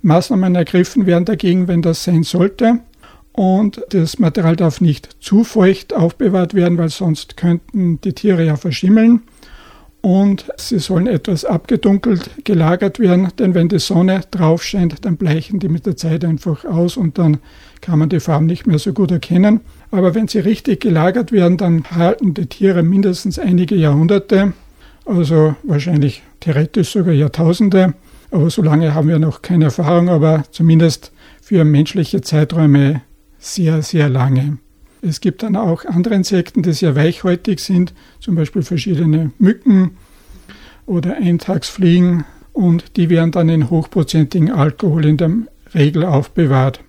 Maßnahmen 0.00 0.54
ergriffen 0.54 1.04
werden 1.04 1.26
dagegen, 1.26 1.68
wenn 1.68 1.82
das 1.82 2.02
sein 2.02 2.22
sollte. 2.22 2.80
Und 3.32 3.82
das 3.90 4.18
Material 4.18 4.56
darf 4.56 4.80
nicht 4.80 5.16
zu 5.20 5.44
feucht 5.44 5.92
aufbewahrt 5.92 6.54
werden, 6.54 6.78
weil 6.78 6.88
sonst 6.88 7.36
könnten 7.36 8.00
die 8.00 8.14
Tiere 8.14 8.46
ja 8.46 8.56
verschimmeln. 8.56 9.22
Und 10.00 10.46
sie 10.56 10.78
sollen 10.78 11.06
etwas 11.06 11.44
abgedunkelt 11.44 12.30
gelagert 12.44 12.98
werden, 12.98 13.28
denn 13.38 13.54
wenn 13.54 13.68
die 13.68 13.78
Sonne 13.78 14.20
drauf 14.30 14.62
scheint, 14.62 15.04
dann 15.04 15.16
bleichen 15.16 15.60
die 15.60 15.68
mit 15.68 15.86
der 15.86 15.96
Zeit 15.96 16.24
einfach 16.24 16.64
aus 16.64 16.96
und 16.96 17.18
dann 17.18 17.38
kann 17.80 17.98
man 17.98 18.10
die 18.10 18.20
Farben 18.20 18.46
nicht 18.46 18.66
mehr 18.66 18.78
so 18.78 18.92
gut 18.92 19.10
erkennen. 19.10 19.60
Aber 19.90 20.14
wenn 20.14 20.28
sie 20.28 20.40
richtig 20.40 20.80
gelagert 20.80 21.32
werden, 21.32 21.56
dann 21.56 21.84
halten 21.90 22.34
die 22.34 22.46
Tiere 22.46 22.82
mindestens 22.82 23.38
einige 23.38 23.74
Jahrhunderte 23.74 24.52
also 25.06 25.56
wahrscheinlich 25.62 26.22
theoretisch 26.40 26.92
sogar 26.92 27.14
Jahrtausende. 27.14 27.94
Aber 28.30 28.50
so 28.50 28.62
lange 28.62 28.94
haben 28.94 29.08
wir 29.08 29.18
noch 29.18 29.42
keine 29.42 29.66
Erfahrung, 29.66 30.08
aber 30.08 30.44
zumindest 30.50 31.12
für 31.40 31.64
menschliche 31.64 32.20
Zeiträume 32.20 33.02
sehr, 33.38 33.82
sehr 33.82 34.08
lange. 34.08 34.58
Es 35.02 35.20
gibt 35.20 35.42
dann 35.42 35.54
auch 35.54 35.84
andere 35.84 36.14
Insekten, 36.14 36.62
die 36.62 36.72
sehr 36.72 36.96
weichhäutig 36.96 37.60
sind, 37.60 37.92
zum 38.20 38.34
Beispiel 38.34 38.62
verschiedene 38.62 39.32
Mücken 39.38 39.92
oder 40.86 41.16
Eintagsfliegen 41.16 42.24
und 42.52 42.96
die 42.96 43.10
werden 43.10 43.30
dann 43.30 43.50
in 43.50 43.68
hochprozentigen 43.68 44.50
Alkohol 44.50 45.04
in 45.04 45.16
der 45.18 45.30
Regel 45.74 46.04
aufbewahrt. 46.04 46.80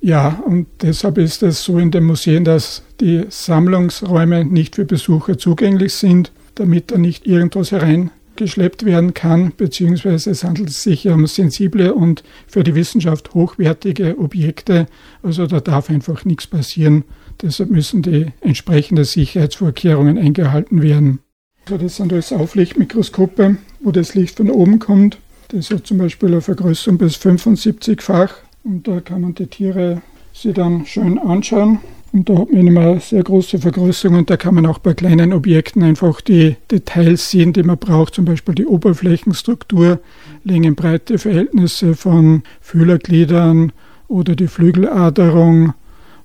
Ja, 0.00 0.42
und 0.44 0.66
deshalb 0.82 1.16
ist 1.16 1.42
es 1.42 1.64
so 1.64 1.78
in 1.78 1.90
den 1.90 2.04
Museen, 2.04 2.44
dass 2.44 2.82
die 3.00 3.24
Sammlungsräume 3.30 4.44
nicht 4.44 4.74
für 4.74 4.84
Besucher 4.84 5.38
zugänglich 5.38 5.94
sind 5.94 6.30
damit 6.54 6.90
da 6.90 6.98
nicht 6.98 7.26
irgendwas 7.26 7.72
hereingeschleppt 7.72 8.84
werden 8.84 9.14
kann, 9.14 9.52
beziehungsweise 9.56 10.30
es 10.30 10.44
handelt 10.44 10.70
sich 10.70 11.08
um 11.08 11.26
sensible 11.26 11.94
und 11.94 12.22
für 12.46 12.64
die 12.64 12.74
Wissenschaft 12.74 13.34
hochwertige 13.34 14.18
Objekte. 14.18 14.86
Also 15.22 15.46
da 15.46 15.60
darf 15.60 15.90
einfach 15.90 16.24
nichts 16.24 16.46
passieren. 16.46 17.04
Deshalb 17.42 17.70
müssen 17.70 18.02
die 18.02 18.26
entsprechenden 18.40 19.04
Sicherheitsvorkehrungen 19.04 20.18
eingehalten 20.18 20.82
werden. 20.82 21.20
Also 21.66 21.78
das 21.78 21.96
sind 21.96 22.12
alles 22.12 22.32
Auflichtmikroskope, 22.32 23.56
wo 23.80 23.90
das 23.90 24.14
Licht 24.14 24.36
von 24.36 24.50
oben 24.50 24.78
kommt. 24.78 25.18
Das 25.48 25.70
hat 25.70 25.86
zum 25.86 25.98
Beispiel 25.98 26.30
eine 26.30 26.40
Vergrößerung 26.40 26.98
bis 26.98 27.16
75-fach 27.16 28.34
und 28.64 28.86
da 28.86 29.00
kann 29.00 29.20
man 29.20 29.34
die 29.34 29.46
Tiere 29.46 30.02
sich 30.32 30.54
dann 30.54 30.84
schön 30.86 31.18
anschauen. 31.18 31.78
Und 32.14 32.28
da 32.28 32.38
hat 32.38 32.52
man 32.52 32.64
immer 32.68 33.00
sehr 33.00 33.24
große 33.24 33.58
Vergrößerung 33.58 34.18
und 34.18 34.30
da 34.30 34.36
kann 34.36 34.54
man 34.54 34.66
auch 34.66 34.78
bei 34.78 34.94
kleinen 34.94 35.32
Objekten 35.32 35.82
einfach 35.82 36.20
die 36.20 36.54
Details 36.70 37.28
sehen, 37.28 37.52
die 37.52 37.64
man 37.64 37.76
braucht, 37.76 38.14
zum 38.14 38.24
Beispiel 38.24 38.54
die 38.54 38.66
Oberflächenstruktur, 38.66 39.98
Längenbreite, 40.44 41.18
Verhältnisse 41.18 41.96
von 41.96 42.44
Fühlergliedern 42.60 43.72
oder 44.06 44.36
die 44.36 44.46
Flügeladerung 44.46 45.74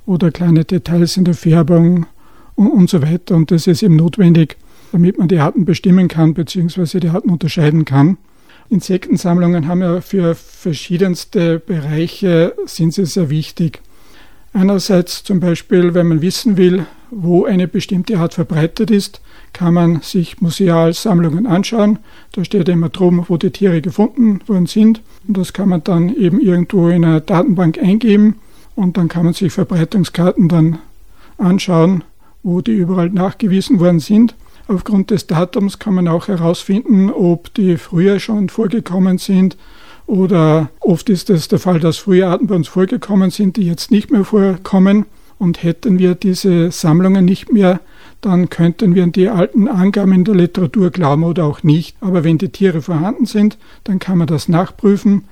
oder 0.05 0.29
kleine 0.29 0.63
Details 0.63 1.17
in 1.17 1.23
der 1.23 1.33
Färbung 1.33 2.05
und, 2.53 2.67
und 2.69 2.87
so 2.87 3.01
weiter. 3.01 3.35
Und 3.35 3.49
das 3.49 3.65
ist 3.65 3.81
eben 3.81 3.95
notwendig, 3.95 4.57
damit 4.91 5.17
man 5.17 5.27
die 5.27 5.39
Arten 5.39 5.65
bestimmen 5.65 6.07
kann 6.07 6.35
bzw. 6.35 6.99
die 6.99 7.09
Arten 7.09 7.31
unterscheiden 7.31 7.85
kann. 7.85 8.19
Insektensammlungen 8.69 9.67
haben 9.67 9.81
ja 9.81 10.01
für 10.01 10.35
verschiedenste 10.35 11.57
Bereiche 11.57 12.53
sind 12.67 12.93
sie 12.93 13.07
sehr 13.07 13.31
wichtig. 13.31 13.81
Einerseits 14.53 15.23
zum 15.23 15.39
Beispiel, 15.39 15.93
wenn 15.93 16.07
man 16.07 16.21
wissen 16.21 16.57
will, 16.57 16.85
wo 17.11 17.45
eine 17.45 17.67
bestimmte 17.67 18.17
Art 18.19 18.33
verbreitet 18.33 18.91
ist, 18.91 19.21
kann 19.53 19.73
man 19.73 20.01
sich 20.01 20.41
Musealsammlungen 20.41 21.47
anschauen. 21.47 21.99
Da 22.33 22.43
steht 22.43 22.69
immer 22.69 22.89
drum, 22.89 23.25
wo 23.27 23.37
die 23.37 23.51
Tiere 23.51 23.81
gefunden 23.81 24.41
worden 24.47 24.67
sind. 24.67 25.01
Und 25.27 25.37
das 25.37 25.53
kann 25.53 25.69
man 25.69 25.83
dann 25.83 26.15
eben 26.15 26.39
irgendwo 26.39 26.89
in 26.89 27.03
einer 27.03 27.21
Datenbank 27.21 27.77
eingeben 27.79 28.35
und 28.75 28.97
dann 28.97 29.07
kann 29.07 29.25
man 29.25 29.33
sich 29.33 29.51
Verbreitungskarten 29.51 30.47
dann 30.47 30.79
anschauen, 31.37 32.03
wo 32.43 32.61
die 32.61 32.75
überall 32.75 33.09
nachgewiesen 33.09 33.79
worden 33.79 33.99
sind. 33.99 34.35
Aufgrund 34.67 35.11
des 35.11 35.27
Datums 35.27 35.79
kann 35.79 35.95
man 35.95 36.07
auch 36.07 36.27
herausfinden, 36.27 37.11
ob 37.11 37.53
die 37.55 37.77
früher 37.77 38.19
schon 38.19 38.49
vorgekommen 38.49 39.17
sind 39.17 39.57
oder 40.09 40.71
oft 40.79 41.07
ist 41.09 41.29
es 41.29 41.47
der 41.49 41.59
Fall, 41.59 41.79
dass 41.79 41.97
frühe 41.97 42.27
Arten 42.27 42.47
bei 42.47 42.55
uns 42.55 42.67
vorgekommen 42.67 43.29
sind, 43.29 43.57
die 43.57 43.67
jetzt 43.67 43.91
nicht 43.91 44.09
mehr 44.09 44.25
vorkommen. 44.25 45.05
Und 45.37 45.63
hätten 45.63 45.99
wir 45.99 46.15
diese 46.15 46.71
Sammlungen 46.71 47.23
nicht 47.23 47.53
mehr, 47.53 47.79
dann 48.19 48.49
könnten 48.49 48.95
wir 48.95 49.03
an 49.03 49.13
die 49.13 49.29
alten 49.29 49.69
Angaben 49.69 50.11
in 50.11 50.25
der 50.25 50.35
Literatur 50.35 50.89
glauben 50.89 51.23
oder 51.23 51.45
auch 51.45 51.63
nicht. 51.63 51.95
Aber 52.01 52.23
wenn 52.23 52.39
die 52.39 52.49
Tiere 52.49 52.81
vorhanden 52.81 53.25
sind, 53.25 53.57
dann 53.83 53.99
kann 53.99 54.17
man 54.17 54.27
das 54.27 54.49
nachprüfen. 54.49 55.25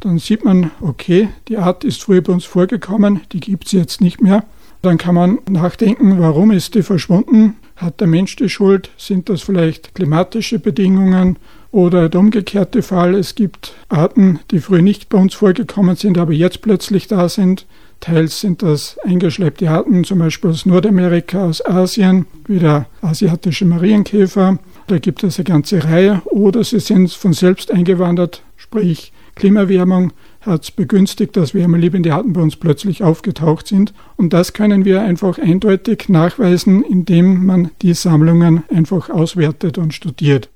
Dann 0.00 0.18
sieht 0.18 0.44
man, 0.44 0.70
okay, 0.80 1.28
die 1.48 1.58
Art 1.58 1.84
ist 1.84 2.02
früher 2.02 2.22
bei 2.22 2.32
uns 2.32 2.44
vorgekommen, 2.46 3.20
die 3.30 3.40
gibt 3.40 3.66
es 3.66 3.72
jetzt 3.72 4.00
nicht 4.00 4.20
mehr. 4.20 4.44
Dann 4.82 4.98
kann 4.98 5.14
man 5.14 5.38
nachdenken, 5.48 6.18
warum 6.18 6.50
ist 6.50 6.74
die 6.74 6.82
verschwunden? 6.82 7.56
Hat 7.76 8.00
der 8.00 8.06
Mensch 8.06 8.36
die 8.36 8.48
Schuld? 8.48 8.90
Sind 8.96 9.28
das 9.28 9.42
vielleicht 9.42 9.94
klimatische 9.94 10.58
Bedingungen? 10.58 11.38
Oder 11.74 12.08
der 12.08 12.20
umgekehrte 12.20 12.82
Fall, 12.82 13.16
es 13.16 13.34
gibt 13.34 13.74
Arten, 13.88 14.38
die 14.52 14.60
früher 14.60 14.80
nicht 14.80 15.08
bei 15.08 15.18
uns 15.18 15.34
vorgekommen 15.34 15.96
sind, 15.96 16.18
aber 16.18 16.32
jetzt 16.32 16.62
plötzlich 16.62 17.08
da 17.08 17.28
sind. 17.28 17.66
Teils 17.98 18.38
sind 18.38 18.62
das 18.62 18.96
eingeschleppte 19.02 19.68
Arten, 19.68 20.04
zum 20.04 20.20
Beispiel 20.20 20.50
aus 20.50 20.66
Nordamerika, 20.66 21.44
aus 21.44 21.66
Asien, 21.66 22.26
wie 22.46 22.60
der 22.60 22.86
asiatische 23.02 23.64
Marienkäfer. 23.64 24.60
Da 24.86 24.98
gibt 24.98 25.24
es 25.24 25.36
eine 25.36 25.46
ganze 25.46 25.82
Reihe. 25.82 26.22
Oder 26.26 26.62
sie 26.62 26.78
sind 26.78 27.10
von 27.10 27.32
selbst 27.32 27.72
eingewandert, 27.72 28.42
sprich 28.56 29.12
Klimawärmung 29.34 30.12
hat 30.42 30.62
es 30.62 30.70
begünstigt, 30.70 31.36
dass 31.36 31.54
wärmeliebende 31.54 32.14
Arten 32.14 32.34
bei 32.34 32.40
uns 32.40 32.54
plötzlich 32.54 33.02
aufgetaucht 33.02 33.66
sind. 33.66 33.92
Und 34.14 34.32
das 34.32 34.52
können 34.52 34.84
wir 34.84 35.02
einfach 35.02 35.40
eindeutig 35.40 36.08
nachweisen, 36.08 36.84
indem 36.84 37.44
man 37.44 37.72
die 37.82 37.94
Sammlungen 37.94 38.62
einfach 38.72 39.10
auswertet 39.10 39.76
und 39.76 39.92
studiert. 39.92 40.50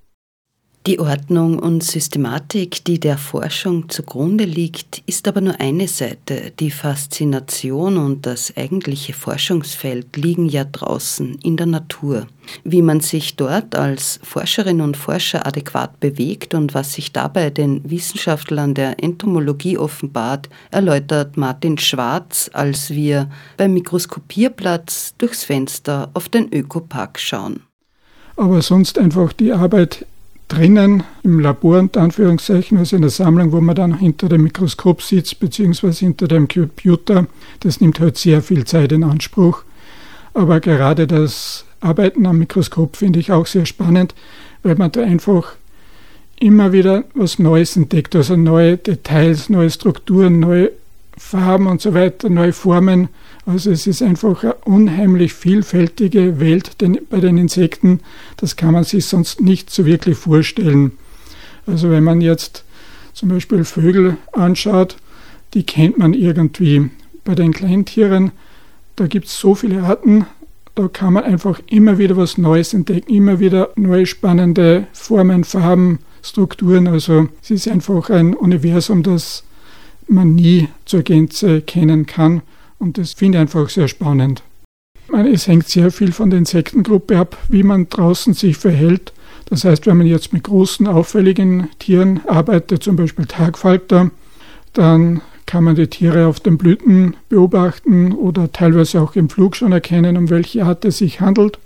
Die 0.88 1.00
Ordnung 1.00 1.58
und 1.58 1.84
Systematik, 1.84 2.82
die 2.82 2.98
der 2.98 3.18
Forschung 3.18 3.90
zugrunde 3.90 4.44
liegt, 4.44 5.02
ist 5.04 5.28
aber 5.28 5.42
nur 5.42 5.60
eine 5.60 5.86
Seite. 5.86 6.50
Die 6.58 6.70
Faszination 6.70 7.98
und 7.98 8.24
das 8.24 8.56
eigentliche 8.56 9.12
Forschungsfeld 9.12 10.16
liegen 10.16 10.48
ja 10.48 10.64
draußen 10.64 11.40
in 11.42 11.58
der 11.58 11.66
Natur. 11.66 12.26
Wie 12.64 12.80
man 12.80 13.00
sich 13.00 13.36
dort 13.36 13.74
als 13.74 14.18
Forscherin 14.22 14.80
und 14.80 14.96
Forscher 14.96 15.46
adäquat 15.46 16.00
bewegt 16.00 16.54
und 16.54 16.72
was 16.72 16.94
sich 16.94 17.12
dabei 17.12 17.50
den 17.50 17.82
Wissenschaftlern 17.84 18.72
der 18.72 19.04
Entomologie 19.04 19.76
offenbart, 19.76 20.48
erläutert 20.70 21.36
Martin 21.36 21.76
Schwarz, 21.76 22.48
als 22.54 22.88
wir 22.88 23.28
beim 23.58 23.74
Mikroskopierplatz 23.74 25.12
durchs 25.18 25.44
Fenster 25.44 26.08
auf 26.14 26.30
den 26.30 26.50
Ökopark 26.50 27.18
schauen. 27.18 27.60
Aber 28.36 28.62
sonst 28.62 28.96
einfach 28.98 29.34
die 29.34 29.52
Arbeit 29.52 30.06
drinnen 30.48 31.04
im 31.22 31.40
Labor 31.40 31.78
unter 31.78 32.00
Anführungszeichen, 32.00 32.78
also 32.78 32.96
in 32.96 33.02
der 33.02 33.10
Sammlung, 33.10 33.52
wo 33.52 33.60
man 33.60 33.76
dann 33.76 33.98
hinter 33.98 34.28
dem 34.28 34.42
Mikroskop 34.42 35.02
sitzt, 35.02 35.38
beziehungsweise 35.40 36.06
hinter 36.06 36.26
dem 36.26 36.48
Computer. 36.48 37.26
Das 37.60 37.80
nimmt 37.80 38.00
halt 38.00 38.16
sehr 38.16 38.42
viel 38.42 38.64
Zeit 38.64 38.92
in 38.92 39.04
Anspruch. 39.04 39.62
Aber 40.34 40.60
gerade 40.60 41.06
das 41.06 41.64
Arbeiten 41.80 42.26
am 42.26 42.38
Mikroskop 42.38 42.96
finde 42.96 43.20
ich 43.20 43.30
auch 43.30 43.46
sehr 43.46 43.66
spannend, 43.66 44.14
weil 44.62 44.74
man 44.74 44.90
da 44.90 45.02
einfach 45.02 45.54
immer 46.40 46.72
wieder 46.72 47.04
was 47.14 47.38
Neues 47.38 47.76
entdeckt, 47.76 48.14
also 48.16 48.36
neue 48.36 48.76
Details, 48.76 49.48
neue 49.48 49.70
Strukturen, 49.70 50.40
neue 50.40 50.70
Farben 51.16 51.66
und 51.66 51.80
so 51.80 51.94
weiter, 51.94 52.28
neue 52.28 52.52
Formen. 52.52 53.08
Also 53.48 53.70
es 53.70 53.86
ist 53.86 54.02
einfach 54.02 54.44
eine 54.44 54.52
unheimlich 54.66 55.32
vielfältige 55.32 56.38
Welt 56.38 56.76
bei 57.08 57.18
den 57.18 57.38
Insekten. 57.38 58.00
Das 58.36 58.56
kann 58.56 58.74
man 58.74 58.84
sich 58.84 59.06
sonst 59.06 59.40
nicht 59.40 59.70
so 59.70 59.86
wirklich 59.86 60.18
vorstellen. 60.18 60.92
Also 61.66 61.88
wenn 61.88 62.04
man 62.04 62.20
jetzt 62.20 62.64
zum 63.14 63.30
Beispiel 63.30 63.64
Vögel 63.64 64.18
anschaut, 64.32 64.98
die 65.54 65.62
kennt 65.62 65.96
man 65.96 66.12
irgendwie. 66.12 66.90
Bei 67.24 67.34
den 67.34 67.54
Kleintieren, 67.54 68.32
da 68.96 69.06
gibt 69.06 69.28
es 69.28 69.38
so 69.38 69.54
viele 69.54 69.82
Arten, 69.82 70.26
da 70.74 70.86
kann 70.88 71.14
man 71.14 71.24
einfach 71.24 71.58
immer 71.70 71.96
wieder 71.96 72.18
was 72.18 72.36
Neues 72.36 72.74
entdecken, 72.74 73.14
immer 73.14 73.40
wieder 73.40 73.70
neue 73.76 74.04
spannende 74.04 74.88
Formen, 74.92 75.44
Farben, 75.44 76.00
Strukturen. 76.22 76.86
Also 76.86 77.28
es 77.42 77.50
ist 77.50 77.68
einfach 77.68 78.10
ein 78.10 78.34
Universum, 78.34 79.02
das 79.02 79.42
man 80.06 80.34
nie 80.34 80.68
zur 80.84 81.02
Gänze 81.02 81.62
kennen 81.62 82.04
kann. 82.04 82.42
Und 82.78 82.98
das 82.98 83.12
finde 83.12 83.38
ich 83.38 83.42
einfach 83.42 83.68
sehr 83.68 83.88
spannend. 83.88 84.42
Es 85.12 85.46
hängt 85.46 85.68
sehr 85.68 85.90
viel 85.90 86.12
von 86.12 86.30
der 86.30 86.38
Insektengruppe 86.38 87.18
ab, 87.18 87.36
wie 87.48 87.62
man 87.62 87.88
draußen 87.88 88.34
sich 88.34 88.56
verhält. 88.56 89.12
Das 89.46 89.64
heißt, 89.64 89.86
wenn 89.86 89.96
man 89.96 90.06
jetzt 90.06 90.32
mit 90.32 90.44
großen, 90.44 90.86
auffälligen 90.86 91.68
Tieren 91.78 92.20
arbeitet, 92.26 92.82
zum 92.82 92.96
Beispiel 92.96 93.24
Tagfalter, 93.24 94.10
dann 94.74 95.22
kann 95.46 95.64
man 95.64 95.76
die 95.76 95.86
Tiere 95.86 96.26
auf 96.26 96.40
den 96.40 96.58
Blüten 96.58 97.16
beobachten 97.30 98.12
oder 98.12 98.52
teilweise 98.52 99.00
auch 99.00 99.16
im 99.16 99.30
Flug 99.30 99.56
schon 99.56 99.72
erkennen, 99.72 100.18
um 100.18 100.28
welche 100.28 100.64
Art 100.64 100.84
es 100.84 100.98
sich 100.98 101.22
handelt. 101.22 101.58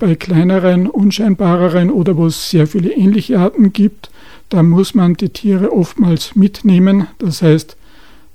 Bei 0.00 0.16
kleineren, 0.16 0.88
unscheinbareren 0.88 1.90
oder 1.90 2.16
wo 2.16 2.26
es 2.26 2.50
sehr 2.50 2.66
viele 2.66 2.92
ähnliche 2.92 3.38
Arten 3.38 3.72
gibt, 3.72 4.10
da 4.48 4.64
muss 4.64 4.94
man 4.94 5.14
die 5.14 5.28
Tiere 5.28 5.72
oftmals 5.72 6.34
mitnehmen. 6.34 7.06
Das 7.18 7.42
heißt, 7.42 7.76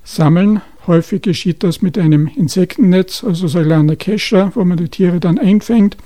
sammeln. 0.02 0.62
Häufig 0.86 1.22
geschieht 1.22 1.64
das 1.64 1.82
mit 1.82 1.98
einem 1.98 2.28
Insektennetz, 2.28 3.24
also 3.24 3.48
so 3.48 3.58
ein 3.58 3.64
kleiner 3.64 3.96
Kescher, 3.96 4.52
wo 4.54 4.64
man 4.64 4.76
die 4.76 4.88
Tiere 4.88 5.18
dann 5.18 5.38
einfängt, 5.38 5.96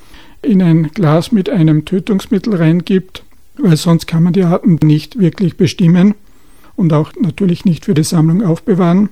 in 0.42 0.62
ein 0.62 0.90
Glas 0.94 1.32
mit 1.32 1.50
einem 1.50 1.84
Tötungsmittel 1.84 2.54
reingibt, 2.54 3.24
weil 3.58 3.76
sonst 3.76 4.06
kann 4.06 4.22
man 4.22 4.32
die 4.32 4.44
Arten 4.44 4.78
nicht 4.82 5.18
wirklich 5.18 5.56
bestimmen 5.58 6.14
und 6.76 6.94
auch 6.94 7.12
natürlich 7.20 7.66
nicht 7.66 7.84
für 7.84 7.92
die 7.92 8.04
Sammlung 8.04 8.42
aufbewahren. 8.42 9.10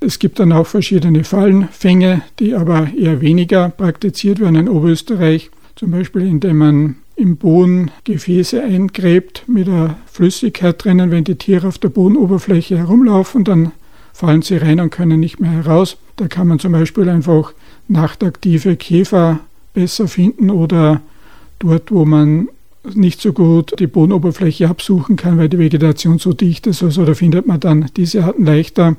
Es 0.00 0.18
gibt 0.18 0.38
dann 0.38 0.52
auch 0.52 0.66
verschiedene 0.66 1.24
Fallenfänge, 1.24 2.22
die 2.38 2.54
aber 2.54 2.88
eher 2.96 3.20
weniger 3.20 3.68
praktiziert 3.68 4.40
werden 4.40 4.56
in 4.56 4.68
Oberösterreich, 4.68 5.50
zum 5.76 5.90
Beispiel 5.90 6.22
indem 6.22 6.58
man 6.58 6.96
im 7.16 7.36
Boden 7.36 7.90
Gefäße 8.04 8.62
eingräbt 8.62 9.44
mit 9.46 9.66
der 9.66 9.96
Flüssigkeit 10.06 10.82
drinnen, 10.82 11.10
wenn 11.10 11.24
die 11.24 11.36
Tiere 11.36 11.68
auf 11.68 11.78
der 11.78 11.90
Bodenoberfläche 11.90 12.78
herumlaufen, 12.78 13.44
dann 13.44 13.72
fallen 14.14 14.40
sie 14.40 14.56
rein 14.56 14.80
und 14.80 14.90
können 14.90 15.20
nicht 15.20 15.40
mehr 15.40 15.50
heraus. 15.50 15.98
Da 16.16 16.28
kann 16.28 16.46
man 16.46 16.60
zum 16.60 16.72
Beispiel 16.72 17.08
einfach 17.10 17.52
nachtaktive 17.88 18.76
Käfer 18.76 19.40
besser 19.74 20.08
finden 20.08 20.50
oder 20.50 21.02
dort, 21.58 21.90
wo 21.90 22.06
man 22.06 22.48
nicht 22.94 23.20
so 23.20 23.32
gut 23.32 23.74
die 23.78 23.86
Bodenoberfläche 23.86 24.68
absuchen 24.68 25.16
kann, 25.16 25.36
weil 25.36 25.48
die 25.48 25.58
Vegetation 25.58 26.18
so 26.18 26.32
dicht 26.32 26.66
ist. 26.66 26.82
Also 26.82 27.04
da 27.04 27.14
findet 27.14 27.46
man 27.46 27.58
dann 27.60 27.90
diese 27.96 28.24
Arten 28.24 28.44
leichter. 28.44 28.96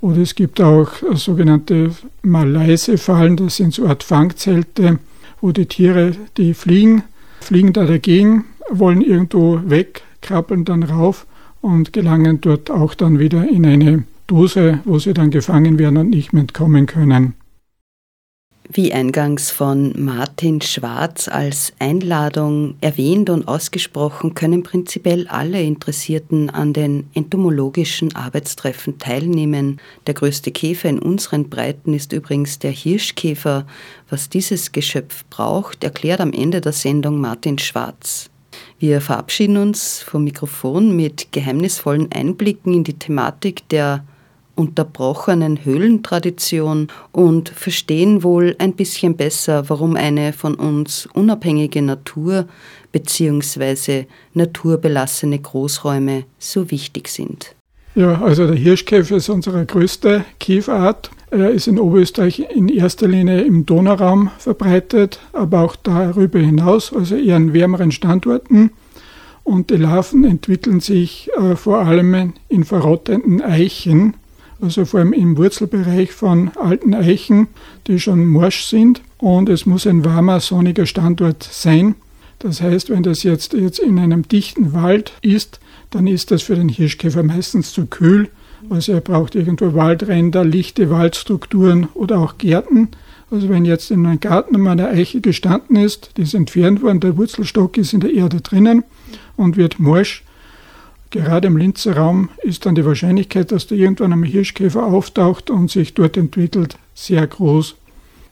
Oder 0.00 0.18
es 0.18 0.34
gibt 0.34 0.60
auch 0.60 0.90
sogenannte 1.14 1.90
Malaise-Fallen, 2.22 3.36
das 3.36 3.56
sind 3.56 3.74
so 3.74 3.86
Art 3.86 4.04
Fangzelte, 4.04 4.98
wo 5.40 5.50
die 5.50 5.66
Tiere, 5.66 6.12
die 6.36 6.54
fliegen, 6.54 7.02
fliegen 7.40 7.72
da 7.72 7.86
dagegen, 7.86 8.44
wollen 8.70 9.00
irgendwo 9.00 9.60
weg, 9.64 10.02
krabbeln 10.20 10.64
dann 10.64 10.82
rauf 10.82 11.26
und 11.60 11.92
gelangen 11.92 12.40
dort 12.40 12.70
auch 12.70 12.94
dann 12.94 13.18
wieder 13.18 13.48
in 13.48 13.64
eine 13.66 14.04
Dose, 14.26 14.80
wo 14.84 14.98
sie 14.98 15.14
dann 15.14 15.30
gefangen 15.30 15.78
werden 15.78 15.96
und 15.98 16.10
nicht 16.10 16.32
mehr 16.32 16.42
entkommen 16.42 16.86
können. 16.86 17.34
Wie 18.72 18.94
eingangs 18.94 19.50
von 19.50 19.92
Martin 20.02 20.62
Schwarz 20.62 21.28
als 21.28 21.74
Einladung 21.78 22.76
erwähnt 22.80 23.28
und 23.28 23.46
ausgesprochen, 23.46 24.34
können 24.34 24.62
prinzipiell 24.62 25.28
alle 25.28 25.60
Interessierten 25.60 26.48
an 26.48 26.72
den 26.72 27.10
entomologischen 27.12 28.16
Arbeitstreffen 28.16 28.98
teilnehmen. 28.98 29.80
Der 30.06 30.14
größte 30.14 30.50
Käfer 30.50 30.88
in 30.88 30.98
unseren 30.98 31.50
Breiten 31.50 31.92
ist 31.92 32.14
übrigens 32.14 32.58
der 32.58 32.70
Hirschkäfer. 32.70 33.66
Was 34.08 34.30
dieses 34.30 34.72
Geschöpf 34.72 35.26
braucht, 35.28 35.84
erklärt 35.84 36.22
am 36.22 36.32
Ende 36.32 36.62
der 36.62 36.72
Sendung 36.72 37.20
Martin 37.20 37.58
Schwarz. 37.58 38.30
Wir 38.78 39.02
verabschieden 39.02 39.58
uns 39.58 40.00
vom 40.00 40.24
Mikrofon 40.24 40.96
mit 40.96 41.32
geheimnisvollen 41.32 42.10
Einblicken 42.12 42.72
in 42.72 42.84
die 42.84 42.98
Thematik 42.98 43.68
der 43.68 44.04
unterbrochenen 44.54 45.64
Höhlentradition 45.64 46.88
und 47.12 47.48
verstehen 47.48 48.22
wohl 48.22 48.54
ein 48.58 48.74
bisschen 48.74 49.16
besser, 49.16 49.68
warum 49.68 49.96
eine 49.96 50.32
von 50.32 50.54
uns 50.54 51.08
unabhängige 51.12 51.82
Natur 51.82 52.46
bzw. 52.92 54.06
naturbelassene 54.34 55.38
Großräume 55.38 56.24
so 56.38 56.70
wichtig 56.70 57.08
sind. 57.08 57.54
Ja, 57.96 58.20
also 58.22 58.46
der 58.46 58.56
Hirschkäfer 58.56 59.16
ist 59.16 59.28
unsere 59.28 59.64
größte 59.66 60.24
Käferart. 60.40 61.10
Er 61.30 61.50
ist 61.50 61.68
in 61.68 61.78
Oberösterreich 61.78 62.40
in 62.40 62.68
erster 62.68 63.06
Linie 63.06 63.42
im 63.42 63.66
Donauraum 63.66 64.30
verbreitet, 64.38 65.20
aber 65.32 65.60
auch 65.60 65.76
darüber 65.76 66.40
hinaus, 66.40 66.92
also 66.92 67.16
eher 67.16 67.36
an 67.36 67.52
wärmeren 67.52 67.92
Standorten. 67.92 68.70
Und 69.44 69.70
die 69.70 69.76
Larven 69.76 70.24
entwickeln 70.24 70.80
sich 70.80 71.30
äh, 71.36 71.54
vor 71.54 71.80
allem 71.80 72.32
in 72.48 72.64
verrottenden 72.64 73.42
Eichen, 73.42 74.14
also 74.60 74.84
vor 74.84 75.00
allem 75.00 75.12
im 75.12 75.36
Wurzelbereich 75.36 76.12
von 76.12 76.50
alten 76.56 76.94
Eichen, 76.94 77.48
die 77.86 77.98
schon 77.98 78.26
morsch 78.26 78.64
sind. 78.64 79.02
Und 79.18 79.48
es 79.48 79.66
muss 79.66 79.86
ein 79.86 80.04
warmer, 80.04 80.40
sonniger 80.40 80.86
Standort 80.86 81.42
sein. 81.42 81.94
Das 82.38 82.60
heißt, 82.60 82.90
wenn 82.90 83.02
das 83.02 83.22
jetzt, 83.22 83.54
jetzt 83.54 83.78
in 83.78 83.98
einem 83.98 84.28
dichten 84.28 84.72
Wald 84.72 85.12
ist, 85.22 85.60
dann 85.90 86.06
ist 86.06 86.30
das 86.30 86.42
für 86.42 86.56
den 86.56 86.68
Hirschkäfer 86.68 87.22
meistens 87.22 87.72
zu 87.72 87.86
kühl. 87.86 88.28
Also 88.70 88.92
er 88.92 89.00
braucht 89.00 89.34
irgendwo 89.34 89.74
Waldränder, 89.74 90.44
lichte 90.44 90.90
Waldstrukturen 90.90 91.88
oder 91.94 92.18
auch 92.18 92.38
Gärten. 92.38 92.88
Also 93.30 93.48
wenn 93.48 93.64
jetzt 93.64 93.90
in 93.90 94.06
einem 94.06 94.20
Garten 94.20 94.60
mal 94.60 94.72
eine 94.72 94.88
Eiche 94.88 95.20
gestanden 95.20 95.76
ist, 95.76 96.10
die 96.16 96.22
ist 96.22 96.34
entfernt 96.34 96.82
worden, 96.82 97.00
der 97.00 97.16
Wurzelstock 97.16 97.76
ist 97.78 97.92
in 97.92 98.00
der 98.00 98.12
Erde 98.12 98.40
drinnen 98.40 98.84
und 99.36 99.56
wird 99.56 99.78
morsch, 99.78 100.22
gerade 101.14 101.46
im 101.46 101.56
Linzer 101.56 101.96
Raum 101.96 102.30
ist 102.42 102.66
dann 102.66 102.74
die 102.74 102.84
Wahrscheinlichkeit, 102.84 103.52
dass 103.52 103.68
da 103.68 103.74
irgendwann 103.74 104.12
ein 104.12 104.22
Hirschkäfer 104.24 104.84
auftaucht 104.84 105.48
und 105.48 105.70
sich 105.70 105.94
dort 105.94 106.16
entwickelt, 106.16 106.76
sehr 106.94 107.26
groß. 107.26 107.76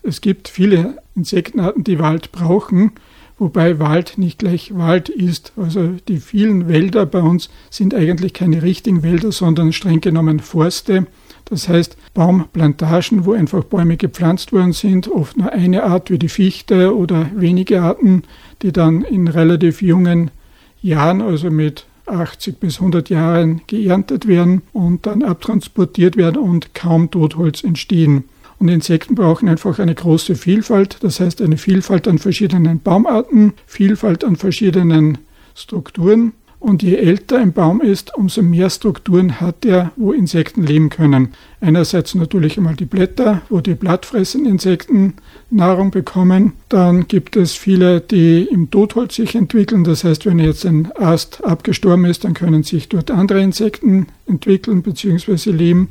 Es 0.02 0.20
gibt 0.20 0.48
viele 0.48 0.98
Insektenarten, 1.14 1.84
die 1.84 2.00
Wald 2.00 2.32
brauchen, 2.32 2.92
wobei 3.38 3.78
Wald 3.78 4.18
nicht 4.18 4.40
gleich 4.40 4.76
Wald 4.76 5.08
ist. 5.08 5.52
Also 5.56 5.94
die 6.08 6.18
vielen 6.18 6.66
Wälder 6.66 7.06
bei 7.06 7.20
uns 7.20 7.50
sind 7.70 7.94
eigentlich 7.94 8.32
keine 8.32 8.62
richtigen 8.62 9.04
Wälder, 9.04 9.30
sondern 9.30 9.72
streng 9.72 10.00
genommen 10.00 10.40
Forste. 10.40 11.06
Das 11.44 11.68
heißt 11.68 11.96
Baumplantagen, 12.14 13.26
wo 13.26 13.32
einfach 13.32 13.62
Bäume 13.62 13.96
gepflanzt 13.96 14.52
worden 14.52 14.72
sind, 14.72 15.08
oft 15.08 15.36
nur 15.36 15.52
eine 15.52 15.84
Art 15.84 16.10
wie 16.10 16.18
die 16.18 16.28
Fichte 16.28 16.96
oder 16.96 17.30
wenige 17.36 17.82
Arten, 17.82 18.24
die 18.62 18.72
dann 18.72 19.02
in 19.02 19.28
relativ 19.28 19.82
jungen 19.82 20.32
Jahren, 20.80 21.22
also 21.22 21.48
mit 21.50 21.86
80 22.12 22.60
bis 22.60 22.78
100 22.78 23.10
Jahren 23.10 23.62
geerntet 23.66 24.26
werden 24.26 24.62
und 24.72 25.06
dann 25.06 25.22
abtransportiert 25.22 26.16
werden 26.16 26.42
und 26.42 26.74
kaum 26.74 27.10
Totholz 27.10 27.64
entstehen. 27.64 28.24
Und 28.58 28.68
Insekten 28.68 29.16
brauchen 29.16 29.48
einfach 29.48 29.80
eine 29.80 29.94
große 29.94 30.36
Vielfalt, 30.36 30.98
das 31.00 31.18
heißt 31.18 31.42
eine 31.42 31.56
Vielfalt 31.56 32.06
an 32.06 32.18
verschiedenen 32.18 32.78
Baumarten, 32.78 33.54
Vielfalt 33.66 34.22
an 34.22 34.36
verschiedenen 34.36 35.18
Strukturen. 35.54 36.32
Und 36.62 36.84
je 36.84 36.94
älter 36.94 37.38
ein 37.38 37.52
Baum 37.52 37.80
ist, 37.80 38.14
umso 38.14 38.40
mehr 38.40 38.70
Strukturen 38.70 39.40
hat 39.40 39.64
er, 39.64 39.90
wo 39.96 40.12
Insekten 40.12 40.62
leben 40.62 40.90
können. 40.90 41.34
Einerseits 41.60 42.14
natürlich 42.14 42.56
einmal 42.56 42.76
die 42.76 42.84
Blätter, 42.84 43.42
wo 43.48 43.60
die 43.60 43.74
blattfressenden 43.74 44.52
Insekten 44.52 45.14
Nahrung 45.50 45.90
bekommen. 45.90 46.52
Dann 46.68 47.08
gibt 47.08 47.34
es 47.34 47.54
viele, 47.54 48.00
die 48.00 48.44
im 48.44 48.70
Totholz 48.70 49.16
sich 49.16 49.34
entwickeln. 49.34 49.82
Das 49.82 50.04
heißt, 50.04 50.24
wenn 50.24 50.38
jetzt 50.38 50.64
ein 50.64 50.92
Ast 50.94 51.42
abgestorben 51.42 52.04
ist, 52.04 52.22
dann 52.22 52.34
können 52.34 52.62
sich 52.62 52.88
dort 52.88 53.10
andere 53.10 53.42
Insekten 53.42 54.06
entwickeln 54.26 54.82
bzw. 54.82 55.50
leben. 55.50 55.88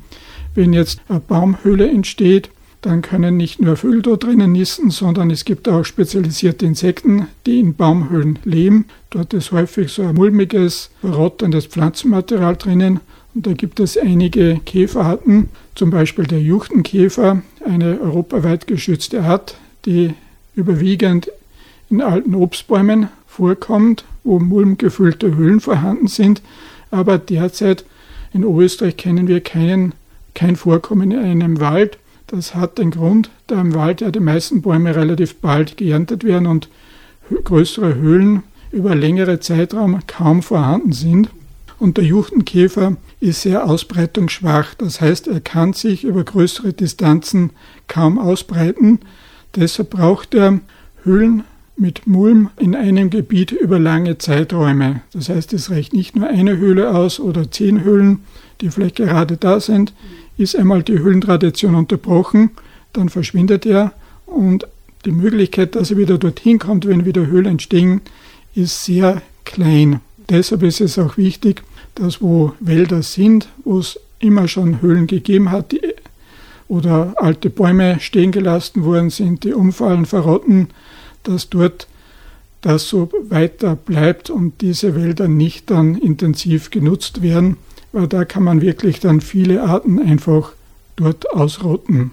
Wenn 0.56 0.72
jetzt 0.72 1.02
eine 1.10 1.20
Baumhöhle 1.20 1.90
entsteht, 1.90 2.50
dann 2.82 3.04
können 3.04 3.38
nicht 3.38 3.62
nur 3.62 3.78
Vögel 3.78 4.02
dort 4.02 4.24
drinnen 4.24 4.54
nisten, 4.54 4.90
sondern 4.90 5.30
es 5.30 5.46
gibt 5.46 5.70
auch 5.70 5.86
spezialisierte 5.86 6.66
Insekten, 6.66 7.28
die 7.46 7.60
in 7.60 7.76
Baumhöhlen 7.76 8.40
leben. 8.44 8.86
Dort 9.12 9.34
ist 9.36 9.52
häufig 9.52 9.92
so 9.92 10.02
ein 10.02 10.16
mulmiges, 10.16 10.90
verrottendes 11.02 11.68
Pflanzenmaterial 11.68 12.56
drinnen. 12.56 13.00
Und 13.36 13.46
da 13.46 13.54
gibt 13.54 13.80
es 13.80 13.98
einige 13.98 14.60
Käferarten, 14.66 15.50
zum 15.76 15.92
Beispiel 15.92 16.26
der 16.26 16.42
Juchtenkäfer, 16.42 17.44
eine 17.64 18.02
europaweit 18.02 18.66
geschützte 18.66 19.22
Art, 19.24 19.56
die 19.86 20.16
überwiegend 20.56 21.32
in 21.92 22.02
alten 22.02 22.34
Obstbäumen 22.34 23.10
vorkommt, 23.28 24.06
wo 24.24 24.40
mulmgefüllte 24.40 25.36
Höhlen 25.36 25.60
vorhanden 25.60 26.08
sind. 26.08 26.42
Aber 26.90 27.20
derzeit 27.20 27.86
in 28.34 28.44
Oberösterreich 28.44 28.98
kennen 28.98 29.28
wir 29.28 29.42
keinen, 29.42 29.94
kein 30.34 30.56
Vorkommen 30.56 31.12
in 31.12 31.20
einem 31.20 31.60
Wald 31.60 31.98
das 32.32 32.56
hat 32.56 32.78
den 32.78 32.92
Grund, 32.92 33.30
da 33.48 33.60
im 33.60 33.74
Wald 33.74 34.02
ja 34.02 34.10
die 34.10 34.20
meisten 34.20 34.62
Bäume 34.62 34.96
relativ 34.96 35.36
bald 35.36 35.78
geerntet 35.78 36.24
werden 36.24 36.48
und 36.48 36.70
größere 37.44 37.96
Höhlen 37.96 38.44
über 38.72 38.96
längere 38.96 39.40
Zeitraum 39.40 40.00
kaum 40.08 40.42
vorhanden 40.42 40.94
sind. 40.94 41.30
Und 41.78 41.98
der 41.98 42.06
Juchtenkäfer 42.06 42.96
ist 43.20 43.42
sehr 43.42 43.68
ausbreitungsschwach, 43.68 44.76
das 44.76 45.02
heißt, 45.02 45.28
er 45.28 45.42
kann 45.42 45.74
sich 45.74 46.04
über 46.04 46.24
größere 46.24 46.74
Distanzen 46.74 47.52
kaum 47.88 48.18
ausbreiten. 48.18 49.00
Deshalb 49.56 49.90
braucht 49.90 50.34
er 50.34 50.60
Höhlen 51.04 51.44
mit 51.76 52.06
Mulm 52.06 52.52
in 52.58 52.76
einem 52.76 53.10
Gebiet 53.10 53.52
über 53.52 53.80
lange 53.80 54.20
Zeiträume. 54.20 55.02
Das 55.14 55.30
heißt, 55.30 55.54
es 55.54 55.72
reicht 55.72 55.94
nicht 55.94 56.16
nur 56.16 56.28
eine 56.28 56.58
Höhle 56.58 56.92
aus 56.94 57.20
oder 57.20 57.50
zehn 57.50 57.84
Höhlen, 57.84 58.20
die 58.62 58.70
vielleicht 58.70 58.96
gerade 58.96 59.38
da 59.38 59.60
sind, 59.60 59.94
ist 60.38 60.56
einmal 60.56 60.84
die 60.84 61.00
Höhlentradition 61.00 61.76
unterbrochen, 61.76 62.52
dann 62.94 63.10
verschwindet 63.10 63.66
er 63.66 63.94
und 64.26 64.68
die 65.06 65.12
Möglichkeit, 65.12 65.76
dass 65.76 65.92
er 65.92 65.98
wieder 65.98 66.18
dorthin 66.18 66.60
kommt, 66.60 66.88
wenn 66.88 67.06
wieder 67.06 67.26
Höhlen 67.26 67.48
entstehen, 67.48 68.02
ist 68.54 68.86
sehr 68.86 69.22
klein. 69.46 70.00
Deshalb 70.30 70.64
ist 70.64 70.82
es 70.82 71.00
auch 71.00 71.18
wichtig, 71.18 71.64
dass 71.96 72.22
wo 72.22 72.54
Wälder 72.60 73.02
sind, 73.02 73.50
wo 73.64 73.80
es 73.80 74.00
immer 74.20 74.48
schon 74.48 74.82
Höhlen 74.82 75.08
gegeben 75.08 75.52
hat 75.52 75.72
die, 75.72 75.82
oder 76.68 77.16
alte 77.18 77.50
Bäume 77.50 78.00
stehen 78.00 78.32
gelassen 78.32 78.86
worden 78.86 79.10
sind, 79.10 79.44
die 79.44 79.54
umfallen, 79.54 80.06
verrotten, 80.06 80.70
dass 81.24 81.50
dort 81.50 81.88
das 82.62 82.88
so 82.88 83.10
weiter 83.28 83.76
bleibt 83.76 84.30
und 84.30 84.62
diese 84.62 84.96
Wälder 84.96 85.28
nicht 85.28 85.70
dann 85.70 85.96
intensiv 85.96 86.70
genutzt 86.70 87.22
werden 87.22 87.58
weil 87.92 88.08
da 88.08 88.26
kann 88.26 88.44
man 88.44 88.62
wirklich 88.62 89.00
dann 89.00 89.22
viele 89.22 89.64
Arten 89.64 90.00
einfach 90.00 90.54
dort 90.96 91.32
ausrotten. 91.32 92.12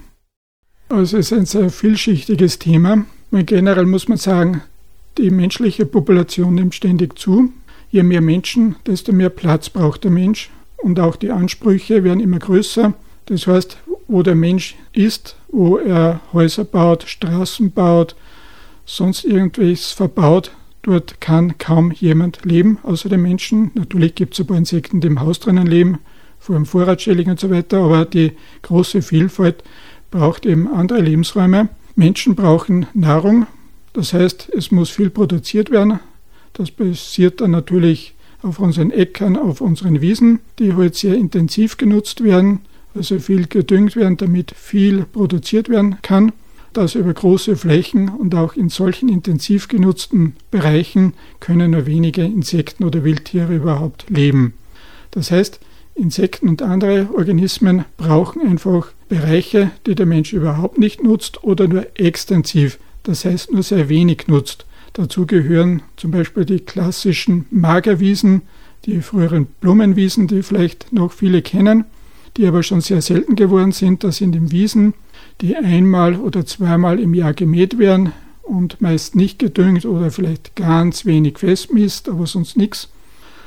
Also 0.89 1.19
es 1.19 1.31
ist 1.31 1.39
ein 1.39 1.47
sehr 1.47 1.71
vielschichtiges 1.71 2.59
Thema. 2.59 3.05
Generell 3.31 3.87
muss 3.87 4.09
man 4.09 4.19
sagen, 4.19 4.63
die 5.19 5.31
menschliche 5.31 5.85
Population 5.85 6.55
nimmt 6.55 6.75
ständig 6.75 7.19
zu. 7.19 7.53
Je 7.91 8.03
mehr 8.03 8.21
Menschen, 8.21 8.77
desto 8.87 9.13
mehr 9.13 9.29
Platz 9.29 9.69
braucht 9.69 10.05
der 10.05 10.11
Mensch 10.11 10.51
und 10.79 11.01
auch 11.01 11.17
die 11.17 11.31
Ansprüche 11.31 12.05
werden 12.05 12.21
immer 12.21 12.39
größer. 12.39 12.95
Das 13.27 13.47
heißt, 13.47 13.79
wo 14.07 14.23
der 14.23 14.35
Mensch 14.35 14.77
ist, 14.93 15.37
wo 15.49 15.77
er 15.77 16.21
Häuser 16.33 16.65
baut, 16.65 17.05
Straßen 17.07 17.71
baut, 17.73 18.17
sonst 18.87 19.25
irgendwas 19.25 19.93
verbaut, 19.93 20.51
Dort 20.89 21.21
kann 21.21 21.59
kaum 21.59 21.93
jemand 21.93 22.47
leben, 22.47 22.79
außer 22.83 23.11
den 23.11 23.21
Menschen. 23.21 23.71
Natürlich 23.75 24.15
gibt 24.15 24.33
es 24.33 24.41
ein 24.41 24.47
paar 24.47 24.57
Insekten, 24.57 25.03
die 25.03 25.09
im 25.09 25.21
Haus 25.21 25.39
drinnen 25.39 25.67
leben, 25.67 25.99
vor 26.39 26.55
allem 26.55 26.65
Vorratschädlinge 26.65 27.33
und 27.33 27.39
so 27.39 27.51
weiter, 27.51 27.83
aber 27.83 28.07
die 28.07 28.33
große 28.63 29.03
Vielfalt 29.03 29.63
braucht 30.11 30.47
eben 30.47 30.67
andere 30.67 31.03
Lebensräume. 31.03 31.69
Menschen 31.95 32.35
brauchen 32.35 32.87
Nahrung, 32.95 33.47
das 33.93 34.15
heißt, 34.15 34.49
es 34.57 34.71
muss 34.71 34.89
viel 34.89 35.11
produziert 35.11 35.71
werden. 35.71 36.01
Das 36.55 36.71
passiert 36.71 37.43
dann 37.43 37.51
natürlich 37.51 38.15
auf 38.41 38.59
unseren 38.59 38.91
Äckern, 38.91 39.37
auf 39.37 39.61
unseren 39.61 40.01
Wiesen, 40.01 40.41
die 40.59 40.73
heute 40.73 40.97
sehr 40.97 41.17
intensiv 41.17 41.77
genutzt 41.77 42.25
werden, 42.25 42.61
also 42.95 43.19
viel 43.19 43.47
gedüngt 43.47 43.95
werden, 43.95 44.17
damit 44.17 44.53
viel 44.53 45.05
produziert 45.05 45.69
werden 45.69 45.99
kann 46.01 46.33
dass 46.73 46.95
über 46.95 47.13
große 47.13 47.57
Flächen 47.57 48.09
und 48.09 48.35
auch 48.35 48.55
in 48.55 48.69
solchen 48.69 49.09
intensiv 49.09 49.69
genutzten 49.69 50.37
Bereichen 50.51 51.15
können 51.41 51.73
nur 51.73 51.87
wenige 51.87 52.25
Insekten 52.25 52.85
oder 52.85 53.05
Wildtiere 53.05 53.57
überhaupt 53.57 54.09
leben. 54.11 54.55
Das 55.11 55.31
heißt, 55.31 55.61
Insekten 55.95 56.49
und 56.49 56.63
andere 56.63 57.09
Organismen 57.15 57.85
brauchen 57.97 58.43
einfach 58.47 58.93
Bereiche, 59.09 59.71
die 59.87 59.95
der 59.95 60.07
Mensch 60.07 60.33
überhaupt 60.33 60.79
nicht 60.79 61.03
nutzt 61.03 61.43
oder 61.43 61.67
nur 61.67 61.87
extensiv, 61.95 62.79
das 63.03 63.25
heißt 63.25 63.53
nur 63.53 63.63
sehr 63.63 63.89
wenig 63.89 64.29
nutzt. 64.29 64.65
Dazu 64.93 65.27
gehören 65.27 65.83
zum 65.97 66.11
Beispiel 66.11 66.45
die 66.45 66.61
klassischen 66.61 67.47
Magerwiesen, 67.51 68.43
die 68.85 69.01
früheren 69.01 69.47
Blumenwiesen, 69.61 70.29
die 70.29 70.43
vielleicht 70.43 70.93
noch 70.93 71.13
viele 71.13 71.43
kennen, 71.43 71.85
die 72.37 72.47
aber 72.47 72.63
schon 72.63 72.81
sehr 72.81 73.03
selten 73.03 73.35
geworden 73.35 73.73
sind. 73.73 74.05
Das 74.05 74.19
sind 74.19 74.37
im 74.37 74.51
Wiesen 74.51 74.95
die 75.41 75.57
einmal 75.57 76.17
oder 76.17 76.45
zweimal 76.47 76.99
im 76.99 77.15
Jahr 77.15 77.33
gemäht 77.33 77.79
werden 77.79 78.13
und 78.43 78.81
meist 78.81 79.15
nicht 79.15 79.39
gedüngt 79.39 79.85
oder 79.85 80.11
vielleicht 80.11 80.57
ganz 80.57 81.05
wenig 81.07 81.39
Festmist, 81.39 82.09
aber 82.09 82.27
sonst 82.27 82.57
nichts. 82.57 82.89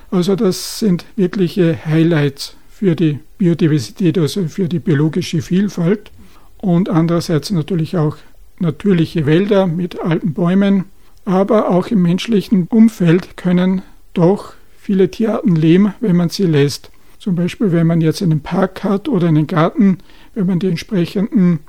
Also 0.10 0.36
das 0.36 0.80
sind 0.80 1.06
wirkliche 1.16 1.86
Highlights 1.86 2.56
für 2.70 2.96
die 2.96 3.20
Biodiversität, 3.38 4.18
also 4.18 4.48
für 4.48 4.68
die 4.68 4.80
biologische 4.80 5.42
Vielfalt. 5.42 6.12
Und 6.58 6.90
andererseits 6.90 7.50
natürlich 7.52 7.98
auch 7.98 8.18
natürliche 8.60 9.26
Wälder 9.26 9.68
mit 9.68 10.00
alten 10.00 10.34
Bäumen. 10.34 10.86
Aber 11.26 11.70
auch 11.70 11.88
im 11.88 12.02
menschlichen 12.02 12.68
Umfeld 12.68 13.38
können 13.38 13.82
doch 14.14 14.54
viele 14.78 15.10
Tierarten 15.10 15.56
leben, 15.56 15.94
wenn 16.00 16.16
man 16.16 16.30
sie 16.30 16.46
lässt. 16.46 16.92
Zum 17.20 17.36
Beispiel, 17.36 17.72
wenn 17.72 17.88
man 17.88 18.02
jetzt 18.02 18.24
einen 18.24 18.42
Park 18.42 18.84
hat 18.84 19.08
oder 19.08 19.28
einen 19.28 19.48
Garten, 19.48 20.00
wenn 20.34 20.48
man 20.48 20.60
die 20.60 20.68
entsprechenden, 20.68 21.60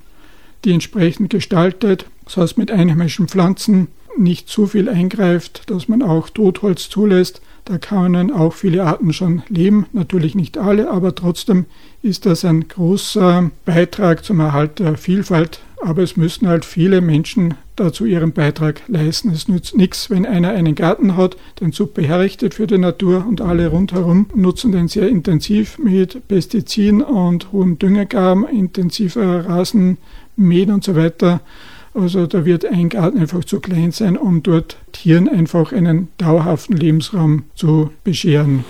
die 0.64 0.72
entsprechend 0.72 1.30
gestaltet, 1.30 2.06
das 2.24 2.36
heißt 2.36 2.58
mit 2.58 2.70
einheimischen 2.70 3.28
Pflanzen 3.28 3.88
nicht 4.16 4.48
zu 4.48 4.66
viel 4.66 4.88
eingreift, 4.88 5.70
dass 5.70 5.88
man 5.88 6.02
auch 6.02 6.28
Totholz 6.28 6.88
zulässt. 6.88 7.40
Da 7.64 7.78
können 7.78 8.32
auch 8.32 8.52
viele 8.52 8.84
Arten 8.84 9.12
schon 9.12 9.42
leben, 9.48 9.86
natürlich 9.92 10.34
nicht 10.34 10.58
alle, 10.58 10.90
aber 10.90 11.14
trotzdem 11.14 11.66
ist 12.02 12.26
das 12.26 12.44
ein 12.44 12.66
großer 12.66 13.50
Beitrag 13.64 14.24
zum 14.24 14.40
Erhalt 14.40 14.80
der 14.80 14.96
Vielfalt. 14.96 15.60
Aber 15.80 16.02
es 16.02 16.16
müssen 16.16 16.46
halt 16.46 16.64
viele 16.64 17.00
Menschen 17.00 17.54
dazu 17.74 18.04
ihren 18.04 18.32
Beitrag 18.32 18.82
leisten. 18.86 19.30
Es 19.30 19.48
nützt 19.48 19.76
nichts, 19.76 20.10
wenn 20.10 20.26
einer 20.26 20.50
einen 20.50 20.76
Garten 20.76 21.16
hat, 21.16 21.36
den 21.60 21.72
super 21.72 22.02
herrichtet 22.02 22.54
für 22.54 22.68
die 22.68 22.78
Natur 22.78 23.26
und 23.26 23.40
alle 23.40 23.68
rundherum 23.68 24.26
nutzen 24.34 24.70
den 24.70 24.86
sehr 24.86 25.08
intensiv 25.08 25.78
mit 25.78 26.28
Pestiziden 26.28 27.02
und 27.02 27.50
hohen 27.50 27.80
Düngergaben, 27.80 28.46
intensiver 28.46 29.48
Rasenmähen 30.36 30.70
und 30.70 30.84
so 30.84 30.96
weiter. 30.96 31.40
Also 31.94 32.26
da 32.26 32.44
wird 32.44 32.64
ein 32.64 32.88
Garten 32.88 33.18
einfach 33.18 33.44
zu 33.44 33.60
klein 33.60 33.92
sein, 33.92 34.16
um 34.16 34.42
dort 34.42 34.78
Tieren 34.92 35.28
einfach 35.28 35.72
einen 35.72 36.08
dauerhaften 36.16 36.76
Lebensraum 36.76 37.44
zu 37.54 37.90
bescheren. 38.02 38.64